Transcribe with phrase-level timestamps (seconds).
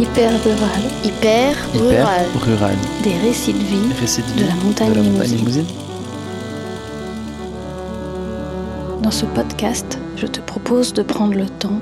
[0.00, 0.82] Hyper rural.
[1.04, 2.26] Hyper, Hyper rural.
[2.40, 2.76] rural.
[3.04, 3.76] Des récits de vie
[4.38, 5.36] de la montagne de la montagne limousine.
[5.36, 5.66] limousine.
[9.02, 11.80] Dans ce podcast, je te propose de prendre le temps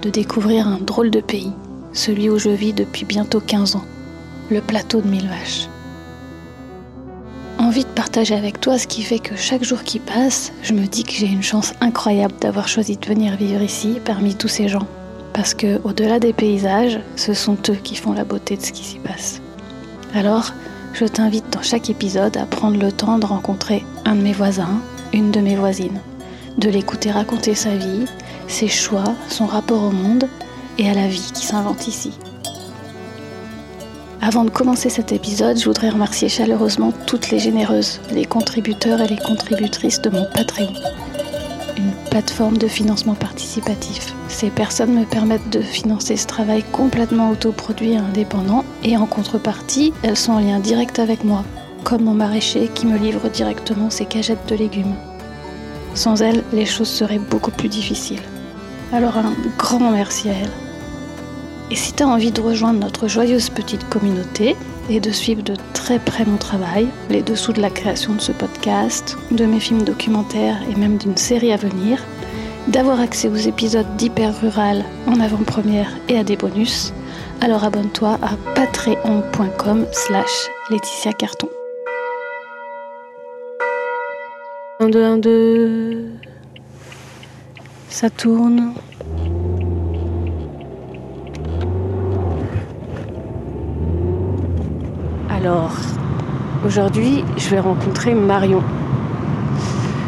[0.00, 1.52] de découvrir un drôle de pays,
[1.92, 3.84] celui où je vis depuis bientôt 15 ans,
[4.50, 5.68] le plateau de Mille Vaches.
[7.58, 10.86] Envie de partager avec toi ce qui fait que chaque jour qui passe, je me
[10.86, 14.68] dis que j'ai une chance incroyable d'avoir choisi de venir vivre ici parmi tous ces
[14.68, 14.86] gens.
[15.38, 18.82] Parce que, au-delà des paysages, ce sont eux qui font la beauté de ce qui
[18.82, 19.40] s'y passe.
[20.12, 20.52] Alors,
[20.94, 24.80] je t'invite dans chaque épisode à prendre le temps de rencontrer un de mes voisins,
[25.12, 26.00] une de mes voisines
[26.58, 28.06] de l'écouter raconter sa vie,
[28.48, 30.28] ses choix, son rapport au monde
[30.76, 32.18] et à la vie qui s'invente ici.
[34.20, 39.06] Avant de commencer cet épisode, je voudrais remercier chaleureusement toutes les généreuses, les contributeurs et
[39.06, 40.72] les contributrices de mon Patreon,
[42.08, 44.14] une plateforme de financement participatif.
[44.28, 49.92] Ces personnes me permettent de financer ce travail complètement autoproduit et indépendant, et en contrepartie,
[50.02, 51.44] elles sont en lien direct avec moi,
[51.84, 54.94] comme mon maraîcher qui me livre directement ses cagettes de légumes.
[55.92, 58.22] Sans elle, les choses seraient beaucoup plus difficiles.
[58.90, 60.52] Alors un grand merci à elle.
[61.70, 64.56] Et si tu as envie de rejoindre notre joyeuse petite communauté
[64.88, 68.32] et de suivre de très près mon travail, les dessous de la création de ce
[68.32, 72.02] podcast, de mes films documentaires et même d'une série à venir,
[72.68, 76.92] d'avoir accès aux épisodes d'Hyper Rural en avant-première et à des bonus,
[77.40, 81.48] alors abonne-toi à patreon.com slash Laetitia Carton.
[84.80, 86.06] 1, 2, 1, 2.
[87.88, 88.74] Ça tourne.
[95.48, 95.72] Alors,
[96.66, 98.62] aujourd'hui, je vais rencontrer Marion.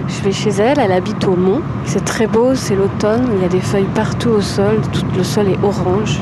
[0.06, 1.62] Je vais chez elle, elle habite au Mont.
[1.86, 5.24] C'est très beau, c'est l'automne, il y a des feuilles partout au sol, tout le
[5.24, 6.20] sol est orange.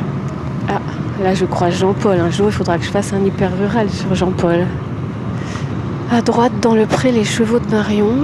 [0.68, 0.78] Ah,
[1.20, 2.20] là je crois Jean-Paul.
[2.20, 4.68] Un jour, il faudra que je fasse un hyper rural sur Jean-Paul.
[6.12, 8.14] À droite, dans le pré, les chevaux de Marion.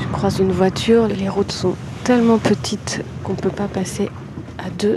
[0.00, 1.74] Je croise une voiture, les routes sont
[2.04, 4.08] tellement petites qu'on ne peut pas passer
[4.58, 4.96] à deux.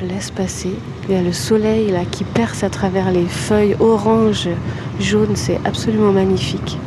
[0.00, 0.70] Laisse passer.
[1.08, 4.48] Il y a le soleil qui perce à travers les feuilles orange,
[5.00, 6.78] jaune, c'est absolument magnifique.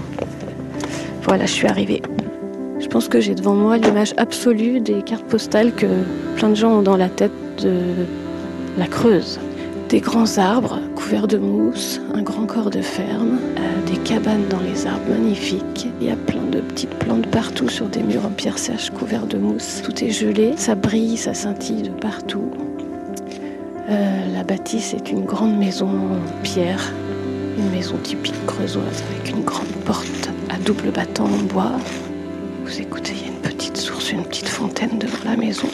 [1.24, 2.02] Voilà, je suis arrivée.
[2.80, 5.88] Je pense que j'ai devant moi l'image absolue des cartes postales que
[6.38, 7.82] plein de gens ont dans la tête de
[8.78, 9.40] la Creuse.
[9.90, 14.62] Des grands arbres couverts de mousse, un grand corps de ferme, euh, des cabanes dans
[14.62, 15.90] les arbres magnifiques.
[16.00, 19.28] Il y a plein de petites plantes partout sur des murs en pierre sèche couverts
[19.28, 19.82] de mousse.
[19.84, 22.52] Tout est gelé, ça brille, ça scintille de partout.
[23.92, 26.94] Euh, la bâtisse est une grande maison en pierre,
[27.58, 31.74] une maison typique creusoise avec une grande porte à double battant en bois.
[32.64, 35.68] Vous écoutez, il y a une petite source, une petite fontaine devant la maison.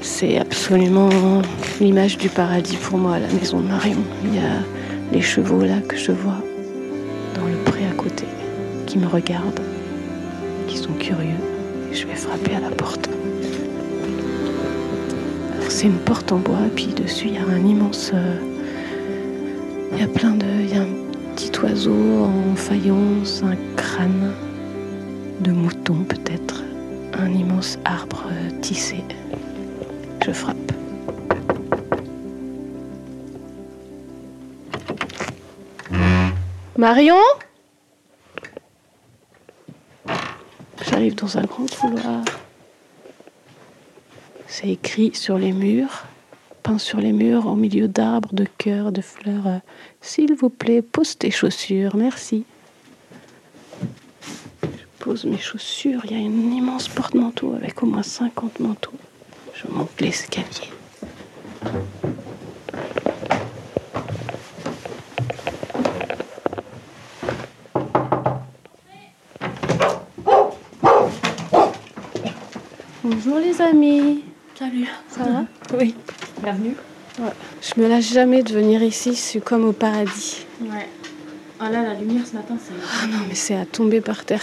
[0.00, 1.10] C'est absolument
[1.78, 4.02] l'image du paradis pour moi, la maison de Marion.
[4.24, 4.62] Il y a
[5.12, 6.42] les chevaux là que je vois
[7.34, 8.24] dans le pré à côté,
[8.86, 9.60] qui me regardent,
[15.80, 18.10] c'est une porte en bois, puis dessus il y a un immense.
[18.12, 18.36] euh,
[19.92, 20.44] il y a plein de.
[20.44, 24.30] Il y a un petit oiseau en faïence, un crâne
[25.40, 26.62] de mouton peut-être,
[27.18, 28.24] un immense arbre
[28.60, 29.02] tissé.
[30.22, 30.56] Je frappe.
[36.76, 37.16] Marion?
[40.90, 42.22] J'arrive dans un grand couloir.
[44.60, 46.04] C'est écrit sur les murs,
[46.62, 49.60] peint sur les murs, au milieu d'arbres, de cœurs, de fleurs.
[50.02, 52.44] S'il vous plaît, pose tes chaussures, merci.
[54.62, 56.02] Je pose mes chaussures.
[56.04, 58.92] Il y a une immense porte-manteau avec au moins 50 manteaux.
[59.54, 60.68] Je monte l'escalier.
[73.02, 74.24] Bonjour les amis.
[74.60, 74.86] Salut.
[75.08, 75.44] Ça va
[75.78, 75.94] Oui.
[76.42, 76.76] Bienvenue.
[77.18, 80.44] Je me lâche jamais de venir ici, c'est comme au paradis.
[80.60, 80.86] Ouais.
[81.58, 82.74] Ah là, la lumière ce matin, c'est.
[83.02, 84.42] Ah non, mais c'est à tomber par terre.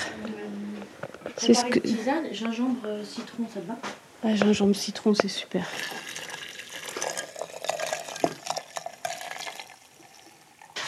[1.38, 1.78] C'est ce que.
[1.80, 3.76] Tisane, gingembre, euh, citron, ça te va?
[4.24, 5.66] Ah, gingembre citron, c'est super.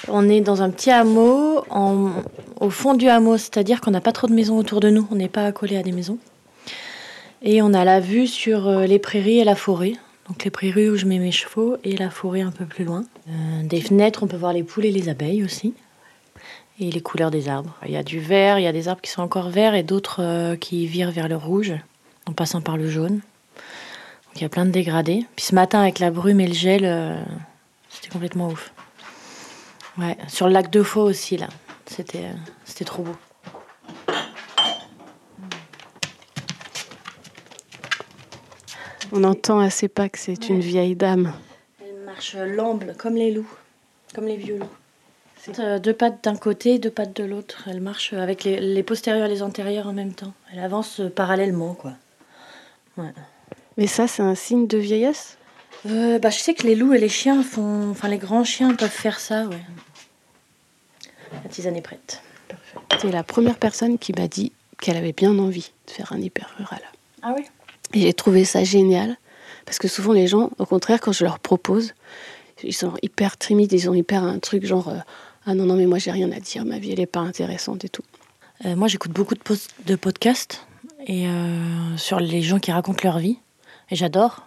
[0.08, 2.12] On est dans un petit hameau, en-
[2.60, 5.16] au fond du hameau, c'est-à-dire qu'on n'a pas trop de maisons autour de nous, on
[5.16, 6.18] n'est pas accolé à des maisons.
[7.42, 9.94] Et on a la vue sur euh, les prairies et la forêt.
[10.28, 13.06] Donc les prairies où je mets mes chevaux et la forêt un peu plus loin.
[13.30, 15.74] Euh, des fenêtres, on peut voir les poules et les abeilles aussi.
[16.82, 17.76] et les couleurs des arbres.
[17.86, 19.84] Il y a du vert, il y a des arbres qui sont encore verts et
[19.84, 21.74] d'autres euh, qui virent vers le rouge
[22.26, 23.16] en passant par le jaune.
[23.16, 25.26] Donc il y a plein de dégradés.
[25.36, 27.18] Puis ce matin avec la brume et le gel,
[27.90, 28.72] c'était complètement ouf.
[29.98, 31.48] Ouais, sur le lac de Faux aussi là,
[31.86, 32.28] c'était
[32.64, 33.16] c'était trop beau.
[39.12, 41.34] On entend assez pas que c'est une vieille dame.
[41.82, 43.52] Elle marche l'amble comme les loups,
[44.14, 45.60] comme les vieux loups.
[45.60, 47.64] Euh, deux pattes d'un côté, deux pattes de l'autre.
[47.68, 50.34] Elle marche avec les, les postérieurs et les antérieurs en même temps.
[50.52, 51.94] Elle avance euh, parallèlement, quoi.
[52.98, 53.14] Ouais.
[53.78, 55.38] Mais ça, c'est un signe de vieillesse?
[55.86, 57.90] Euh, bah, je sais que les loups et les chiens font.
[57.90, 59.62] Enfin, les grands chiens peuvent faire ça, ouais.
[61.32, 62.22] La tisane est prête.
[63.02, 64.52] C'est la première personne qui m'a dit
[64.82, 66.82] qu'elle avait bien envie de faire un hyper rural.
[67.22, 67.46] Ah oui
[67.94, 69.18] J'ai trouvé ça génial.
[69.66, 71.94] Parce que souvent, les gens, au contraire, quand je leur propose,
[72.64, 74.98] ils sont hyper timides, ils ont hyper un truc genre euh,
[75.46, 77.86] Ah non, non, mais moi, j'ai rien à dire, ma vie, elle est pas intéressante
[77.86, 78.04] et tout.
[78.66, 80.66] Euh, moi, j'écoute beaucoup de, podcasts
[81.06, 83.38] et euh, sur les gens qui racontent leur vie.
[83.92, 84.44] Et j'adore.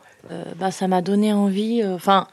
[0.57, 1.85] Bah, ça m'a donné envie.
[1.85, 2.27] Enfin,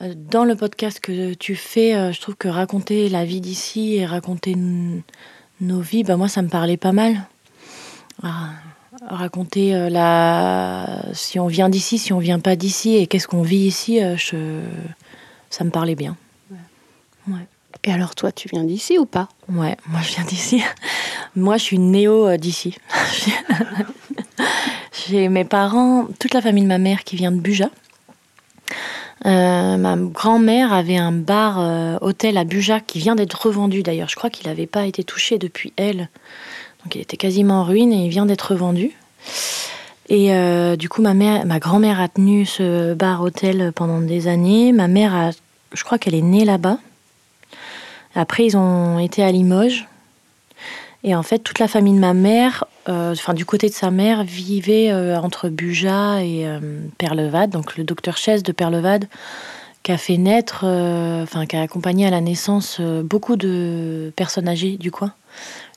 [0.00, 4.56] dans le podcast que tu fais, je trouve que raconter la vie d'ici et raconter
[5.60, 7.26] nos vies, bah, moi, ça me parlait pas mal.
[8.22, 8.50] Ah,
[9.08, 11.02] raconter euh, la...
[11.12, 14.16] si on vient d'ici, si on vient pas d'ici et qu'est-ce qu'on vit ici, euh,
[14.16, 14.60] je...
[15.50, 16.16] ça me parlait bien.
[17.28, 17.46] Ouais.
[17.84, 19.28] Et alors, toi, tu viens d'ici ou pas?
[19.48, 20.62] Ouais, moi je viens d'ici.
[21.36, 22.78] Moi je suis néo euh, d'ici.
[25.08, 27.68] J'ai mes parents, toute la famille de ma mère qui vient de Buja.
[29.26, 34.08] Euh, ma grand-mère avait un bar euh, hôtel à Buja qui vient d'être revendu d'ailleurs.
[34.08, 36.08] Je crois qu'il n'avait pas été touché depuis elle.
[36.86, 38.92] Donc il était quasiment en ruine et il vient d'être revendu.
[40.08, 44.28] Et euh, du coup, ma, mère, ma grand-mère a tenu ce bar hôtel pendant des
[44.28, 44.70] années.
[44.72, 45.30] Ma mère, a,
[45.72, 46.78] je crois qu'elle est née là-bas.
[48.14, 49.88] Après, ils ont été à Limoges.
[51.02, 53.90] Et en fait, toute la famille de ma mère, euh, enfin du côté de sa
[53.90, 56.46] mère, vivait euh, entre Buja et
[56.98, 57.50] Perlevade.
[57.50, 59.08] Donc le docteur Chaise de Perlevade,
[59.82, 60.64] qui a fait naître,
[61.24, 65.12] enfin qui a accompagné à la naissance beaucoup de personnes âgées du coin.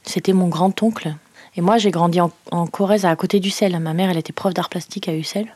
[0.04, 1.14] C'était mon grand-oncle.
[1.56, 3.78] Et moi, j'ai grandi en, en Corrèze, à côté d'Ussel.
[3.80, 5.48] Ma mère, elle était prof d'art plastique à Ussel.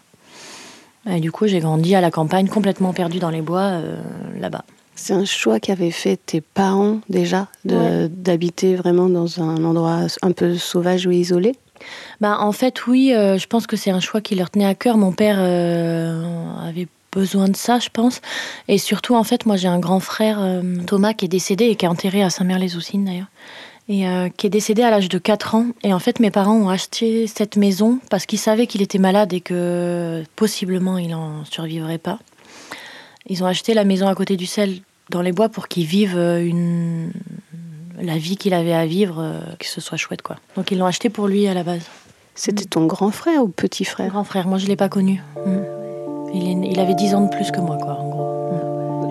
[1.09, 4.01] Et du coup, j'ai grandi à la campagne, complètement perdue dans les bois, euh,
[4.39, 4.63] là-bas.
[4.95, 8.07] C'est un choix qu'avaient fait tes parents déjà, Ouais.
[8.09, 11.55] d'habiter vraiment dans un endroit un peu sauvage ou isolé?
[12.21, 14.75] Bah, en fait, oui, euh, je pense que c'est un choix qui leur tenait à
[14.75, 14.97] cœur.
[14.97, 16.23] Mon père euh,
[16.67, 18.21] avait besoin de ça, je pense.
[18.67, 20.39] Et surtout, en fait, moi, j'ai un grand frère,
[20.87, 23.27] Thomas, qui est décédé et qui est enterré à Saint-Mère-les-Oussines, d'ailleurs.
[23.89, 25.65] Et euh, qui est décédé à l'âge de 4 ans.
[25.83, 29.33] Et en fait, mes parents ont acheté cette maison parce qu'ils savaient qu'il était malade
[29.33, 32.19] et que possiblement il n'en survivrait pas.
[33.27, 36.18] Ils ont acheté la maison à côté du sel dans les bois pour qu'il vive
[36.18, 37.12] euh, une...
[38.01, 40.38] la vie qu'il avait à vivre, euh, que ce soit chouette, quoi.
[40.56, 41.83] Donc ils l'ont acheté pour lui à la base.
[42.36, 44.09] C'était ton grand frère ou petit frère?
[44.09, 45.21] Grand frère, moi je l'ai pas connu.
[45.45, 45.57] Mm.
[46.33, 47.94] Il, est- il avait 10 ans de plus que moi, quoi.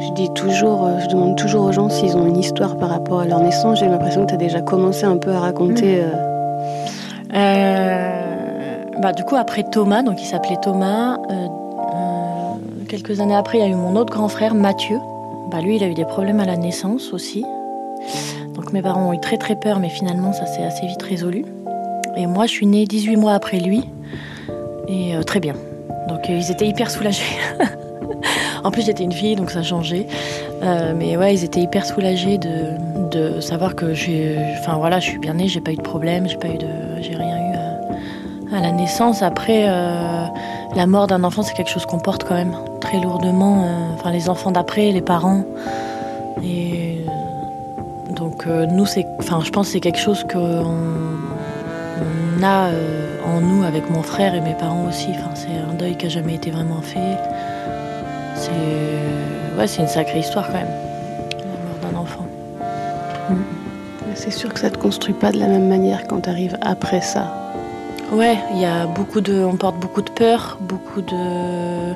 [0.04, 3.20] Je dis toujours, euh, je demande toujours aux gens s'ils ont une histoire par rapport
[3.20, 3.78] à leur naissance.
[3.78, 6.00] J'ai l'impression que tu as déjà commencé un peu à raconter.
[6.02, 6.10] euh,
[7.34, 11.46] Euh, bah, du coup, après Thomas, donc il s'appelait Thomas, euh,
[12.88, 14.98] quelques années après, il y a eu mon autre grand frère, Mathieu.
[15.50, 17.44] Bah, lui, il a eu des problèmes à la naissance aussi.
[18.54, 21.44] Donc mes parents ont eu très très peur, mais finalement, ça s'est assez vite résolu.
[22.16, 23.82] Et moi, je suis née 18 mois après lui,
[24.88, 25.54] et très bien.
[26.08, 27.22] Donc ils étaient hyper soulagés.
[28.64, 30.06] en plus, j'étais une fille, donc ça changeait.
[30.62, 35.18] Euh, mais ouais, ils étaient hyper soulagés de, savoir que j'ai, enfin voilà, je suis
[35.18, 36.66] bien née, j'ai pas eu de problème, j'ai pas eu de,
[37.00, 39.22] j'ai rien eu à, la naissance.
[39.22, 40.24] Après, euh,
[40.74, 43.64] la mort d'un enfant, c'est quelque chose qu'on porte quand même très lourdement.
[43.64, 45.44] euh, Enfin, les enfants d'après, les parents.
[46.42, 47.04] Et
[48.16, 50.64] donc euh, nous, c'est, enfin, je pense que c'est quelque chose qu'on
[52.38, 52.70] on a
[53.26, 55.08] en nous avec mon frère et mes parents aussi.
[55.10, 57.18] Enfin, c'est un deuil qui a jamais été vraiment fait.
[59.56, 60.66] C'est, ouais, une sacrée histoire quand même.
[61.38, 62.26] La mort d'un enfant.
[64.14, 67.00] C'est sûr que ça te construit pas de la même manière quand tu arrives après
[67.00, 67.32] ça.
[68.12, 71.94] Ouais, il y a beaucoup de, on porte beaucoup de peur, beaucoup de,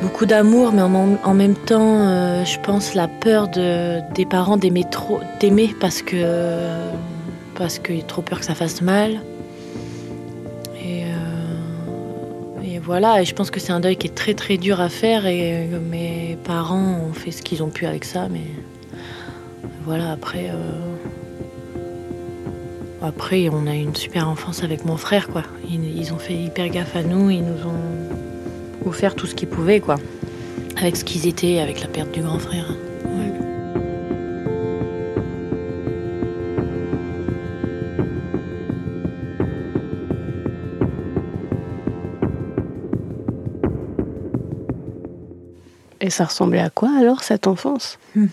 [0.00, 4.56] beaucoup d'amour, mais en, en même temps, euh, je pense la peur de, des parents
[4.56, 6.24] d'aimer trop, d'aimer parce que,
[7.56, 9.20] parce qu'il y a trop peur que ça fasse mal.
[12.90, 15.24] Voilà, et je pense que c'est un deuil qui est très très dur à faire
[15.24, 18.40] et euh, mes parents ont fait ce qu'ils ont pu avec ça, mais
[19.84, 20.50] voilà, après.
[20.50, 20.96] euh,
[23.00, 25.44] après, on a eu une super enfance avec mon frère, quoi.
[25.70, 29.46] Ils, ils ont fait hyper gaffe à nous, ils nous ont offert tout ce qu'ils
[29.46, 29.94] pouvaient, quoi.
[30.76, 32.74] Avec ce qu'ils étaient, avec la perte du grand frère.
[46.10, 47.96] Et ça ressemblait à quoi alors cette enfance?
[48.16, 48.26] Hmm.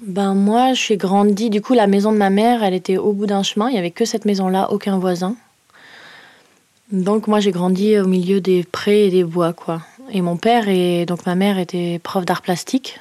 [0.00, 1.50] Ben moi, j'ai grandi.
[1.50, 3.68] Du coup, la maison de ma mère, elle était au bout d'un chemin.
[3.68, 5.34] Il y avait que cette maison-là, aucun voisin.
[6.92, 9.82] Donc moi, j'ai grandi au milieu des prés et des bois, quoi.
[10.12, 13.00] Et mon père et donc ma mère était prof d'art plastique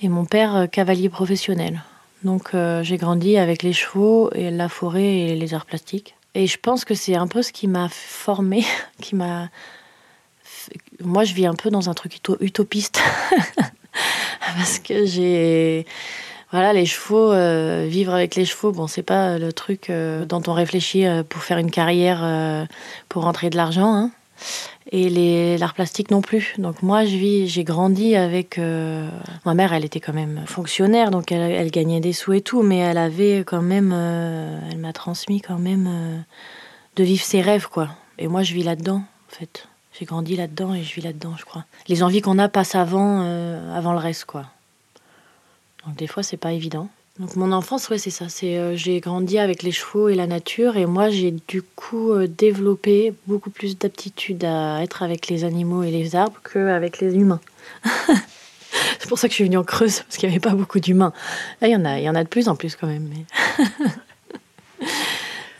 [0.00, 1.82] et mon père euh, cavalier professionnel.
[2.22, 6.14] Donc euh, j'ai grandi avec les chevaux et la forêt et les arts plastiques.
[6.36, 8.64] Et je pense que c'est un peu ce qui m'a formé,
[9.02, 9.48] qui m'a.
[11.02, 13.00] Moi, je vis un peu dans un truc utopiste.
[14.56, 15.86] Parce que j'ai
[16.52, 20.42] voilà les chevaux euh, vivre avec les chevaux bon c'est pas le truc euh, dont
[20.46, 22.66] on réfléchit euh, pour faire une carrière
[23.08, 24.10] pour rentrer de l'argent hein.
[24.92, 26.54] et l'art plastique non plus.
[26.58, 31.32] Donc moi je vis j'ai grandi avec ma mère elle était quand même fonctionnaire donc
[31.32, 33.92] elle, gagnait des sous et tout mais elle avait quand même
[34.70, 36.24] elle m'a transmis quand même
[36.96, 37.88] de vivre ses rêves quoi.
[38.18, 39.68] Et moi je vis là dedans en fait
[39.98, 41.64] j'ai grandi là-dedans et je vis là-dedans, je crois.
[41.88, 44.46] Les envies qu'on a passent avant, euh, avant le reste, quoi.
[45.86, 46.88] Donc des fois, c'est pas évident.
[47.18, 48.28] Donc mon enfance, ouais, c'est ça.
[48.28, 52.12] C'est euh, j'ai grandi avec les chevaux et la nature, et moi, j'ai du coup
[52.12, 57.14] euh, développé beaucoup plus d'aptitude à être avec les animaux et les arbres qu'avec les
[57.14, 57.40] humains.
[58.98, 60.80] c'est pour ça que je suis venue en Creuse parce qu'il n'y avait pas beaucoup
[60.80, 61.12] d'humains.
[61.62, 63.10] Là, il y en a, il y en a de plus en plus quand même.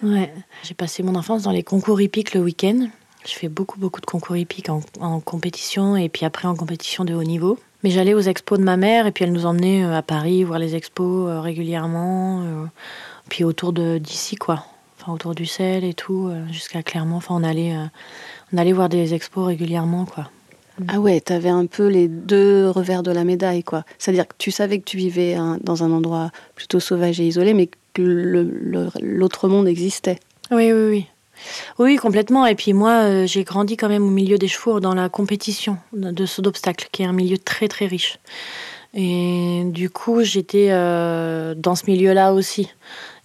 [0.03, 0.31] Ouais,
[0.63, 2.89] j'ai passé mon enfance dans les concours hippiques le week-end.
[3.27, 7.15] Je fais beaucoup, beaucoup de concours hippiques en, compétition et puis après en compétition de
[7.15, 7.59] haut niveau.
[7.83, 10.45] Mais j'allais aux expos de ma mère et puis elle nous emmenait euh, à Paris
[10.45, 12.43] voir les expos euh, régulièrement.
[12.43, 12.65] Euh,
[13.29, 14.65] puis autour d'ici, quoi.
[15.01, 17.17] Enfin, autour du sel et tout, jusqu'à Clermont.
[17.17, 17.75] Enfin, on allait,
[18.53, 20.31] on allait voir des expos régulièrement, quoi.
[20.89, 23.85] Ah ouais, t'avais un peu les deux revers de la médaille, quoi.
[23.99, 27.69] C'est-à-dire que tu savais que tu vivais dans un endroit plutôt sauvage et isolé, mais
[27.95, 28.03] que
[29.01, 30.21] l'autre monde existait.
[30.53, 31.07] Oui, oui, oui.
[31.79, 32.47] Oui, complètement.
[32.47, 35.79] Et puis moi, euh, j'ai grandi quand même au milieu des chevaux dans la compétition
[35.93, 38.19] de saut d'obstacle, qui est un milieu très très riche.
[38.95, 42.73] Et du coup, j'étais euh, dans ce milieu-là aussi.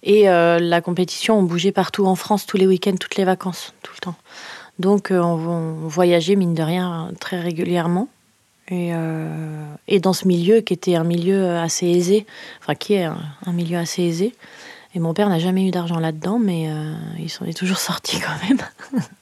[0.02, 3.72] Et euh, la compétition, on bougeait partout en France, tous les week-ends, toutes les vacances,
[3.82, 4.16] tout le temps.
[4.78, 5.36] Donc on,
[5.86, 8.08] voyageait, mine de rien, très régulièrement.
[8.68, 8.90] Et,
[10.00, 12.26] dans ce milieu qui était un milieu assez aisé,
[12.60, 14.32] enfin qui est un milieu assez aisé,
[14.94, 18.20] et mon père n'a jamais eu d'argent là-dedans, mais euh, il s'en est toujours sorti
[18.20, 19.02] quand même.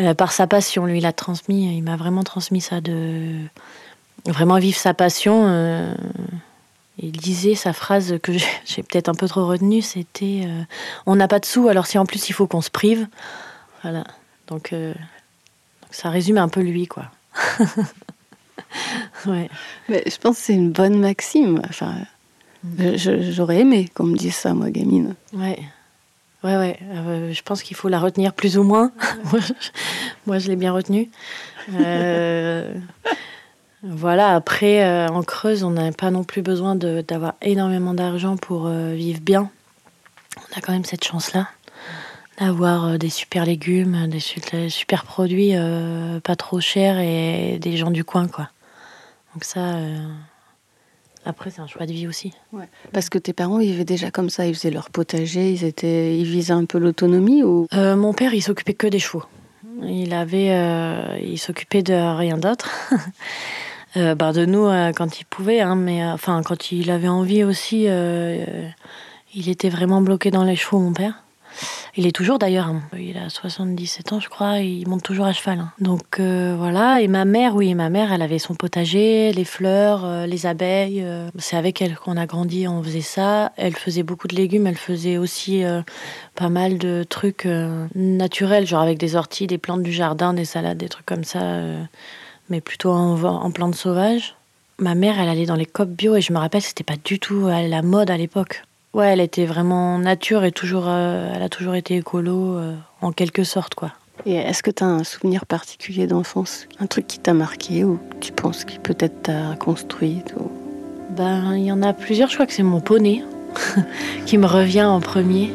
[0.00, 3.36] Euh, par sa passion, lui, il a transmis, il m'a vraiment transmis ça de
[4.26, 5.44] vraiment vivre sa passion.
[5.46, 5.94] Euh,
[6.98, 8.32] il disait sa phrase que
[8.64, 10.48] j'ai peut-être un peu trop retenue, c'était
[11.06, 13.06] On n'a pas de sous, alors si en plus il faut qu'on se prive.
[13.82, 14.02] Voilà.
[14.48, 17.04] Donc, donc ça résume un peu lui, quoi.
[19.26, 19.48] ouais.
[19.88, 21.62] Mais je pense que c'est une bonne maxime.
[21.68, 21.94] Enfin,
[22.96, 25.14] j'aurais aimé qu'on me dise ça, moi, gamine.
[25.32, 25.58] Ouais.
[26.42, 26.78] Ouais, ouais.
[26.82, 28.92] Euh, je pense qu'il faut la retenir plus ou moins.
[30.26, 31.10] moi, je l'ai bien retenue.
[31.74, 32.74] Euh,
[33.82, 39.20] voilà, après, en Creuse, on n'a pas non plus besoin d'avoir énormément d'argent pour vivre
[39.20, 39.50] bien.
[40.36, 41.48] On a quand même cette chance-là
[42.40, 44.20] d'avoir des super légumes, des
[44.68, 45.52] super produits
[46.24, 48.50] pas trop chers et des gens du coin, quoi.
[49.32, 49.76] Donc ça,
[51.26, 52.32] après, c'est un choix de vie aussi.
[52.92, 56.26] Parce que tes parents vivaient déjà comme ça, ils faisaient leur potager, ils, étaient, ils
[56.26, 57.66] visaient un peu l'autonomie ou...
[57.72, 59.24] Euh, mon père, il s'occupait que des chevaux.
[59.82, 62.70] Il avait, euh, il s'occupait de rien d'autre.
[63.96, 67.84] euh, bah, de nous quand il pouvait, hein, mais enfin quand il avait envie aussi,
[69.34, 71.23] il était vraiment bloqué dans les chevaux, mon père.
[71.96, 72.82] Il est toujours d'ailleurs, hein.
[72.98, 75.60] il a 77 ans je crois, il monte toujours à cheval.
[75.60, 75.72] Hein.
[75.80, 80.04] Donc euh, voilà, et ma mère, oui, ma mère, elle avait son potager, les fleurs,
[80.04, 81.02] euh, les abeilles.
[81.02, 81.28] Euh.
[81.38, 83.52] c'est avec elle qu'on a grandi, on faisait ça.
[83.56, 85.62] Elle faisait beaucoup de légumes, elle faisait aussi
[86.34, 87.46] pas mal de trucs
[87.94, 91.40] naturels, genre avec des orties, des plantes du jardin, des salades, des trucs comme ça,
[92.48, 94.34] mais plutôt en, plantes sauvages.
[94.78, 97.18] Ma mère, elle allait dans les copes bio et je me rappelle, c'était pas du
[97.20, 98.62] tout à la mode à l'époque.
[98.94, 103.10] Ouais, elle était vraiment nature et toujours, euh, elle a toujours été écolo, euh, en
[103.10, 103.90] quelque sorte, quoi.
[104.24, 106.68] Et est-ce que tu as un souvenir particulier d'enfance?
[106.78, 110.22] Un truc qui t'a marqué ou tu penses qu'il peut-être t'a construit
[111.10, 112.28] Ben, il y en a plusieurs.
[112.28, 113.24] Je crois que c'est mon poney
[114.26, 115.50] qui me revient en premier.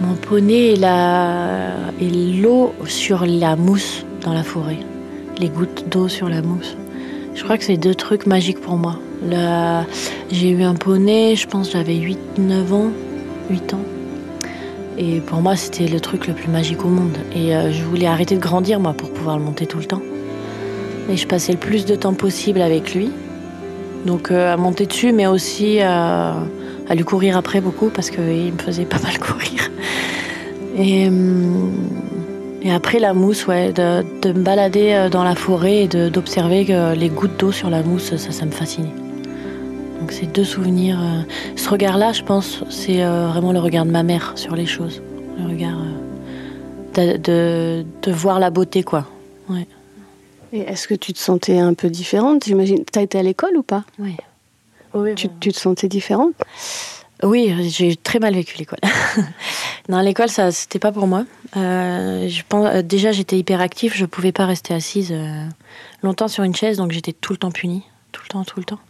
[0.00, 0.74] Mon poney
[2.00, 2.10] et
[2.40, 4.78] l'eau sur la mousse dans la forêt.
[5.38, 6.74] Les gouttes d'eau sur la mousse.
[7.36, 8.98] Je crois que c'est deux trucs magiques pour moi.
[10.30, 12.90] J'ai eu un poney, je pense j'avais 8-9 ans,
[13.50, 13.84] 8 ans.
[14.98, 17.16] Et pour moi, c'était le truc le plus magique au monde.
[17.34, 20.00] Et euh, je voulais arrêter de grandir, moi, pour pouvoir le monter tout le temps.
[21.10, 23.10] Et je passais le plus de temps possible avec lui.
[24.06, 26.38] Donc euh, à monter dessus, mais aussi à
[26.94, 29.70] lui courir après beaucoup, parce qu'il me faisait pas mal courir.
[30.78, 31.70] Et hum,
[32.62, 36.64] Et après la mousse, ouais, de, me balader dans la forêt et d'observer
[36.96, 38.94] les gouttes d'eau sur la mousse, ça, ça me fascinait.
[40.00, 40.98] Donc c'est deux souvenirs.
[41.54, 45.00] Ce regard-là, je pense, c'est vraiment le regard de ma mère sur les choses.
[45.38, 45.78] Le regard
[47.02, 49.06] de, de, voir la beauté, quoi.
[49.48, 49.66] Ouais.
[50.52, 52.44] Et est-ce que tu te sentais un peu différente?
[52.44, 52.84] J'imagine.
[52.84, 53.84] T'as été à l'école ou pas?
[53.98, 54.16] Oui.
[54.94, 56.32] oui tu, tu, te sentais différente?
[57.22, 58.78] Oui, j'ai très mal vécu l'école.
[59.88, 61.24] non, l'école, ça, c'était pas pour moi.
[61.56, 63.92] Euh, je pense, euh, déjà, j'étais hyperactive.
[63.94, 65.46] Je pouvais pas rester assise euh,
[66.02, 68.64] longtemps sur une chaise, donc j'étais tout le temps punie, tout le temps, tout le
[68.64, 68.80] temps.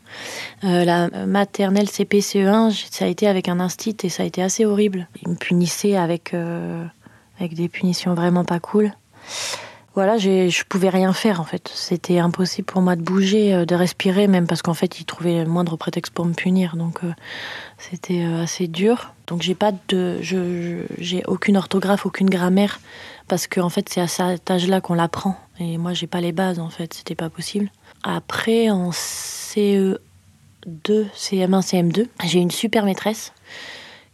[0.63, 5.07] la maternelle CPCE1, ça a été avec un instit et ça a été assez horrible.
[5.23, 6.35] Ils me punissaient avec
[7.39, 8.93] avec des punitions vraiment pas cool.
[9.97, 11.71] Voilà, je pouvais rien faire en fait.
[11.75, 15.43] C'était impossible pour moi de bouger, euh, de respirer, même parce qu'en fait, ils trouvaient
[15.43, 16.77] le moindre prétexte pour me punir.
[16.77, 17.15] Donc euh,
[17.79, 19.15] c'était euh, assez dur.
[19.27, 22.79] Donc j'ai pas de, j'ai aucune orthographe, aucune grammaire,
[23.27, 25.35] parce qu'en en fait c'est à cet âge-là qu'on l'apprend.
[25.59, 27.71] Et moi j'ai pas les bases en fait, c'était pas possible.
[28.03, 29.97] Après en CE2,
[30.67, 33.33] CM1, CM2, j'ai une super maîtresse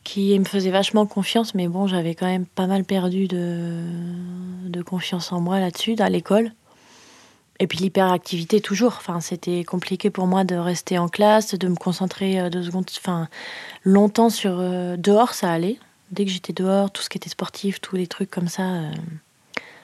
[0.04, 5.32] qui me faisait vachement confiance, mais bon, j'avais quand même pas mal perdu de, confiance
[5.32, 6.52] en moi là-dessus, à l'école.
[7.60, 8.94] Et puis l'hyperactivité toujours.
[8.96, 12.86] Enfin, c'était compliqué pour moi de rester en classe, de me concentrer euh, deux secondes,
[12.98, 13.28] enfin
[13.84, 15.78] longtemps sur euh, dehors, ça allait.
[16.10, 18.90] Dès que j'étais dehors, tout ce qui était sportif, tous les trucs comme ça, euh,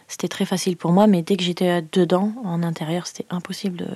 [0.09, 1.07] c'était très facile pour moi.
[1.07, 3.87] Mais dès que j'étais dedans, en intérieur, c'était impossible de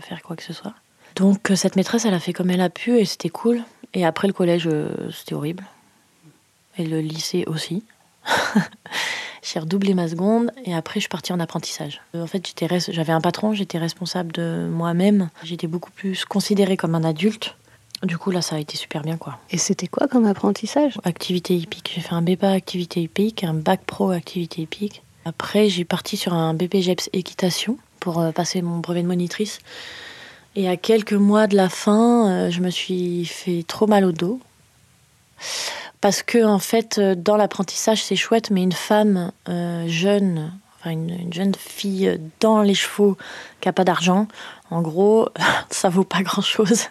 [0.00, 0.74] faire quoi que ce soit.
[1.16, 3.62] Donc cette maîtresse, elle a fait comme elle a pu et c'était cool.
[3.96, 5.64] Et après le collège, euh, c'était horrible.
[6.76, 7.82] Et le lycée aussi.
[9.42, 12.02] j'ai redoublé ma seconde et après je suis partie en apprentissage.
[12.14, 12.54] Euh, en fait,
[12.90, 15.30] j'avais un patron, j'étais responsable de moi-même.
[15.42, 17.56] J'étais beaucoup plus considérée comme un adulte.
[18.02, 19.38] Du coup, là, ça a été super bien, quoi.
[19.50, 20.98] Et c'était quoi comme apprentissage?
[21.04, 21.92] Activité hippique.
[21.94, 25.02] J'ai fait un BEPA activité hippique, un bac pro activité hippique.
[25.24, 29.60] Après, j'ai parti sur un BPGEPS équitation pour euh, passer mon brevet de monitrice.
[30.58, 34.12] Et à quelques mois de la fin, euh, je me suis fait trop mal au
[34.12, 34.40] dos.
[36.00, 40.90] Parce que, en fait, euh, dans l'apprentissage, c'est chouette, mais une femme euh, jeune, enfin
[40.90, 43.18] une, jeune fille dans les chevaux
[43.60, 44.28] qui n'a pas d'argent,
[44.70, 45.28] en gros,
[45.70, 46.84] ça vaut pas grand chose.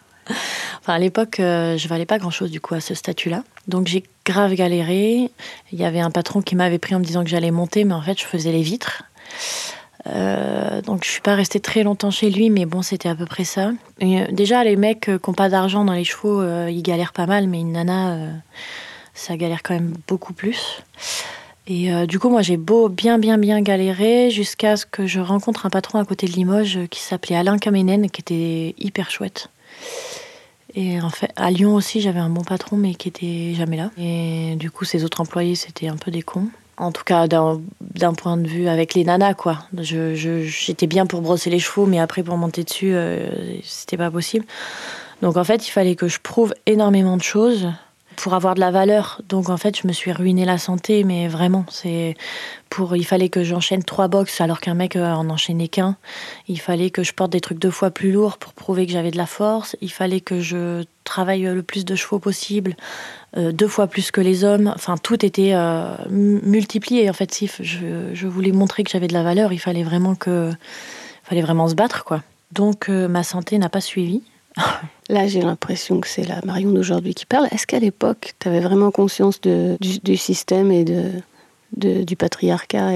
[0.82, 3.44] Enfin, à l'époque, je valais pas grand chose du coup à ce statut-là.
[3.68, 5.30] Donc j'ai grave galéré.
[5.72, 7.94] Il y avait un patron qui m'avait pris en me disant que j'allais monter, mais
[7.94, 9.04] en fait, je faisais les vitres.
[10.08, 13.26] Euh, donc je suis pas restée très longtemps chez lui, mais bon, c'était à peu
[13.26, 13.72] près ça.
[14.04, 17.26] Euh, déjà, les mecs euh, qui n'ont pas d'argent dans les chevaux, ils galèrent pas
[17.26, 18.18] mal, mais une nana,
[19.14, 20.84] ça galère quand même beaucoup plus.
[21.68, 25.66] Et du coup, moi, j'ai beau bien, bien, bien galérer jusqu'à ce que je rencontre
[25.66, 29.50] un patron à côté de Limoges qui s'appelait Alain Kamenen, qui était hyper chouette.
[30.76, 33.90] Et en fait, à Lyon aussi, j'avais un bon patron, mais qui était jamais là.
[33.98, 36.50] Et du coup, ses autres employés, c'était un peu des cons.
[36.78, 39.60] En tout cas, d'un point de vue avec les nanas, quoi.
[39.78, 43.30] J'étais bien pour brosser les chevaux, mais après, pour monter dessus, euh,
[43.64, 44.46] c'était pas possible.
[45.22, 47.70] Donc, en fait, il fallait que je prouve énormément de choses
[48.16, 49.22] pour avoir de la valeur.
[49.30, 52.16] Donc, en fait, je me suis ruiné la santé, mais vraiment, c'est
[52.70, 52.96] pour.
[52.96, 55.96] Il fallait que j'enchaîne trois box alors qu'un mec euh, en enchaînait qu'un.
[56.48, 59.12] Il fallait que je porte des trucs deux fois plus lourds pour prouver que j'avais
[59.12, 59.76] de la force.
[59.82, 62.76] Il fallait que je travaille le plus de chevaux possible
[63.38, 64.72] euh, deux fois plus que les hommes.
[64.76, 67.10] Enfin, tout était euh, multiplié.
[67.10, 70.52] En fait, si je, voulais montrer que j'avais de la valeur, il fallait vraiment que,
[71.24, 72.24] fallait vraiment se battre, quoi.
[72.54, 74.22] Donc, euh, ma santé n'a pas suivi.
[75.10, 77.48] Là, j'ai l'impression que c'est la Marion d'aujourd'hui qui parle.
[77.52, 82.92] Est-ce qu'à l'époque, tu avais vraiment conscience du, système et de, du patriarcat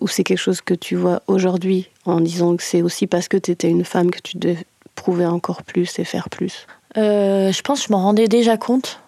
[0.00, 3.36] ou c'est quelque chose que tu vois aujourd'hui en disant que c'est aussi parce que
[3.36, 6.66] tu étais une femme que tu devais prouver encore plus et faire plus?
[6.96, 9.00] Je pense que je m'en rendais déjà compte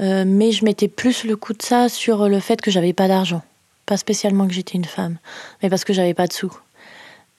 [0.00, 3.08] euh, mais je mettais plus le coup de ça sur le fait que j'avais pas
[3.08, 3.42] d'argent.
[3.86, 5.16] Pas spécialement que j'étais une femme,
[5.62, 6.52] mais parce que j'avais pas de sous.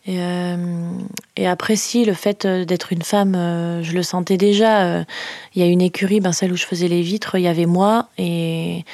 [0.05, 0.91] Et, euh,
[1.35, 3.33] et, après, si, le fait euh, d'être une femme,
[3.83, 5.01] je le sentais déjà.
[5.55, 7.65] Il y a une écurie, ben, celle où je faisais les vitres, il y avait
[7.65, 8.85] moi et,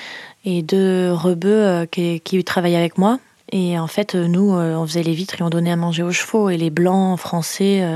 [0.43, 3.19] et deux rebeux qui, qui travaillaient avec moi.
[3.51, 6.49] Et en fait, nous, on faisait les vitres et on donnait à manger aux chevaux.
[6.49, 7.87] Et les blancs français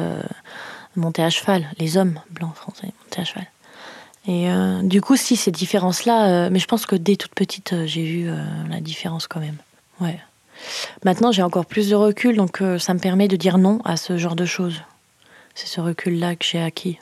[0.96, 1.68] montaient à cheval.
[1.80, 3.48] Les hommes blancs français montaient à cheval.
[4.28, 7.74] Et euh, du coup, si ces différences-là, euh, mais je pense que dès toute petite,
[7.74, 8.30] euh, j'ai vu
[8.70, 9.58] la différence quand même.
[10.00, 10.20] Ouais.
[11.04, 14.18] Maintenant, j'ai encore plus de recul, donc ça me permet de dire non à ce
[14.18, 14.82] genre de choses.
[15.56, 17.00] C'est ce recul-là que j'ai acquis.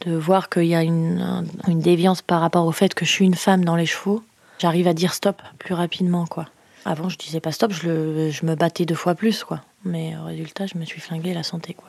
[0.00, 3.24] De voir qu'il y a une, une, déviance par rapport au fait que je suis
[3.24, 4.22] une femme dans les chevaux.
[4.58, 6.46] J'arrive à dire stop plus rapidement, quoi.
[6.84, 9.60] Avant, je disais pas stop, je, le, je me battais deux fois plus, quoi.
[9.84, 11.88] Mais au résultat, je me suis flingué la santé, quoi.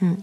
[0.00, 0.14] Mmh.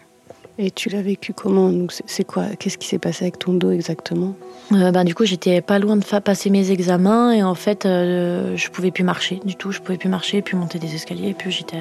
[0.57, 1.71] Et tu l'as vécu comment
[2.05, 4.35] C'est quoi Qu'est-ce qui s'est passé avec ton dos exactement
[4.71, 8.55] euh, ben, Du coup, j'étais pas loin de passer mes examens et en fait, euh,
[8.55, 9.71] je pouvais plus marcher du tout.
[9.71, 11.33] Je pouvais plus marcher, puis monter des escaliers.
[11.37, 11.77] Puis j'étais.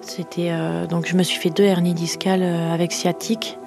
[0.00, 0.52] C'était
[0.88, 3.58] donc je me suis fait deux hernies discales avec sciatique.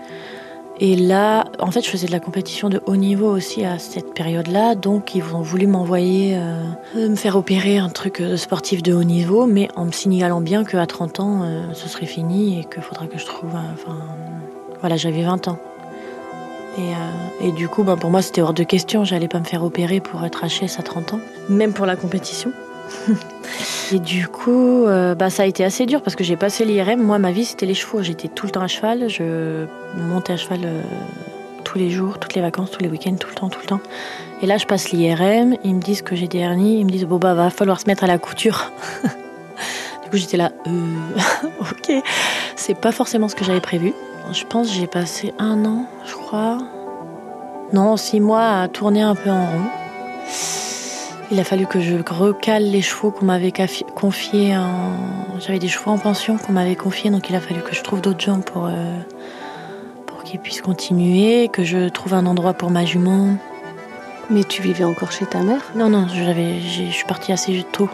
[0.83, 4.15] Et là, en fait, je faisais de la compétition de haut niveau aussi à cette
[4.15, 6.63] période-là, donc ils ont voulu m'envoyer euh,
[6.95, 10.63] me faire opérer un truc de sportif de haut niveau, mais en me signalant bien
[10.63, 13.51] qu'à 30 ans, euh, ce serait fini et qu'il faudra que je trouve.
[13.51, 13.95] Enfin,
[14.79, 15.59] voilà, j'avais 20 ans.
[16.79, 19.05] Et, euh, du coup, bah, pour moi, c'était hors de question.
[19.05, 22.51] J'allais pas me faire opérer pour être HS à 30 ans, même pour la compétition.
[23.91, 27.01] Et du coup, euh, bah, ça a été assez dur parce que j'ai passé l'IRM.
[27.01, 28.01] Moi, ma vie, c'était les chevaux.
[28.01, 29.09] J'étais tout le temps à cheval.
[29.09, 29.65] Je
[29.97, 30.81] montais à cheval euh,
[31.63, 33.81] tous les jours, toutes les vacances, tous les week-ends, tout le temps, tout le temps.
[34.41, 35.55] Et là, je passe l'IRM.
[35.63, 36.79] Ils me disent que j'ai des hernies.
[36.79, 38.71] Ils me disent, bon, bah, va falloir se mettre à la couture.
[40.03, 42.03] du coup, j'étais là, euh, ok.
[42.55, 43.93] C'est pas forcément ce que j'avais prévu.
[44.31, 46.59] Je pense que j'ai passé un an, je crois.
[47.73, 50.60] Non, six mois à tourner un peu en rond.
[51.31, 53.53] Il a fallu que je recale les chevaux qu'on m'avait
[53.95, 54.57] confiés.
[54.57, 55.39] En...
[55.39, 58.01] J'avais des chevaux en pension qu'on m'avait confiés, donc il a fallu que je trouve
[58.01, 58.99] d'autres gens pour, euh,
[60.07, 63.37] pour qu'ils puissent continuer, que je trouve un endroit pour ma jument.
[64.29, 65.61] Mais tu vivais encore chez ta mère?
[65.73, 67.89] Non, non, je, je suis partie assez tôt,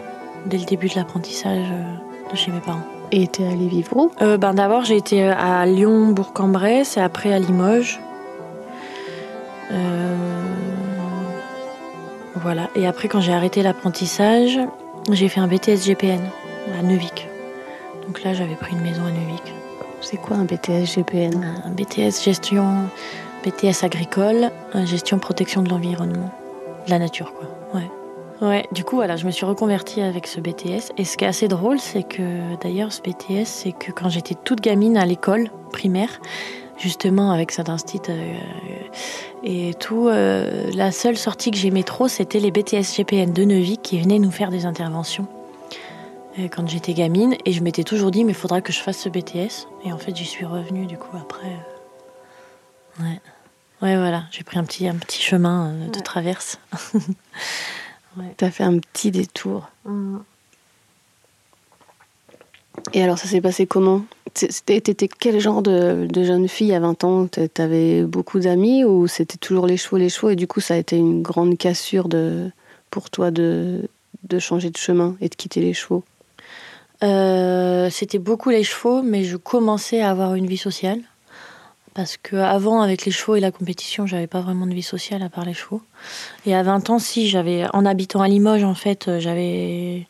[0.46, 2.82] dès le début de l'apprentissage euh, de chez mes parents.
[3.12, 4.10] Et tu es allée vivre où?
[4.20, 8.00] Euh, ben, D'abord, j'ai été à Lyon, Bourg-en-Bresse, et après à Limoges.
[9.70, 10.37] Euh,
[12.42, 12.68] voilà.
[12.74, 14.58] Et après, quand j'ai arrêté l'apprentissage,
[15.12, 16.20] j'ai fait un BTS GPN
[16.78, 17.28] à Neuvik.
[18.06, 19.54] Donc là, j'avais pris une maison à Neuvik.
[20.00, 22.88] C'est quoi un BTS GPN Un BTS gestion,
[23.44, 24.50] BTS agricole,
[24.84, 26.30] gestion protection de l'environnement,
[26.86, 27.48] de la nature, quoi.
[27.74, 27.88] Ouais.
[28.40, 30.92] Ouais, du coup, voilà, je me suis reconvertie avec ce BTS.
[30.96, 32.22] Et ce qui est assez drôle, c'est que
[32.62, 36.20] d'ailleurs, ce BTS, c'est que quand j'étais toute gamine à l'école primaire,
[36.78, 38.38] justement avec cet instit euh,
[39.42, 40.08] et tout.
[40.08, 44.18] Euh, la seule sortie que j'aimais trop, c'était les BTS GPN de Neuvy qui venaient
[44.18, 45.26] nous faire des interventions
[46.38, 47.36] euh, quand j'étais gamine.
[47.44, 49.68] Et je m'étais toujours dit, mais il faudra que je fasse ce BTS.
[49.84, 51.56] Et en fait, j'y suis revenue du coup après.
[53.00, 53.20] Ouais.
[53.80, 56.58] Ouais, voilà, j'ai pris un petit, un petit chemin de traverse.
[58.16, 58.34] ouais.
[58.36, 59.68] T'as fait un petit détour.
[59.84, 60.18] Mmh.
[62.92, 64.02] Et alors, ça s'est passé comment?
[64.66, 67.26] T'étais quel genre de, jeune fille à 20 ans?
[67.26, 70.30] T'avais beaucoup d'amis ou c'était toujours les chevaux, les chevaux?
[70.30, 72.08] Et du coup, ça a été une grande cassure
[72.90, 73.88] pour toi de,
[74.38, 76.04] changer de chemin et de quitter les chevaux?
[77.02, 81.00] Euh, C'était beaucoup les chevaux, mais je commençais à avoir une vie sociale.
[81.94, 85.28] Parce qu'avant, avec les chevaux et la compétition, j'avais pas vraiment de vie sociale à
[85.28, 85.82] part les chevaux.
[86.46, 90.06] Et à 20 ans, si, j'avais, en habitant à Limoges, en fait, j'avais,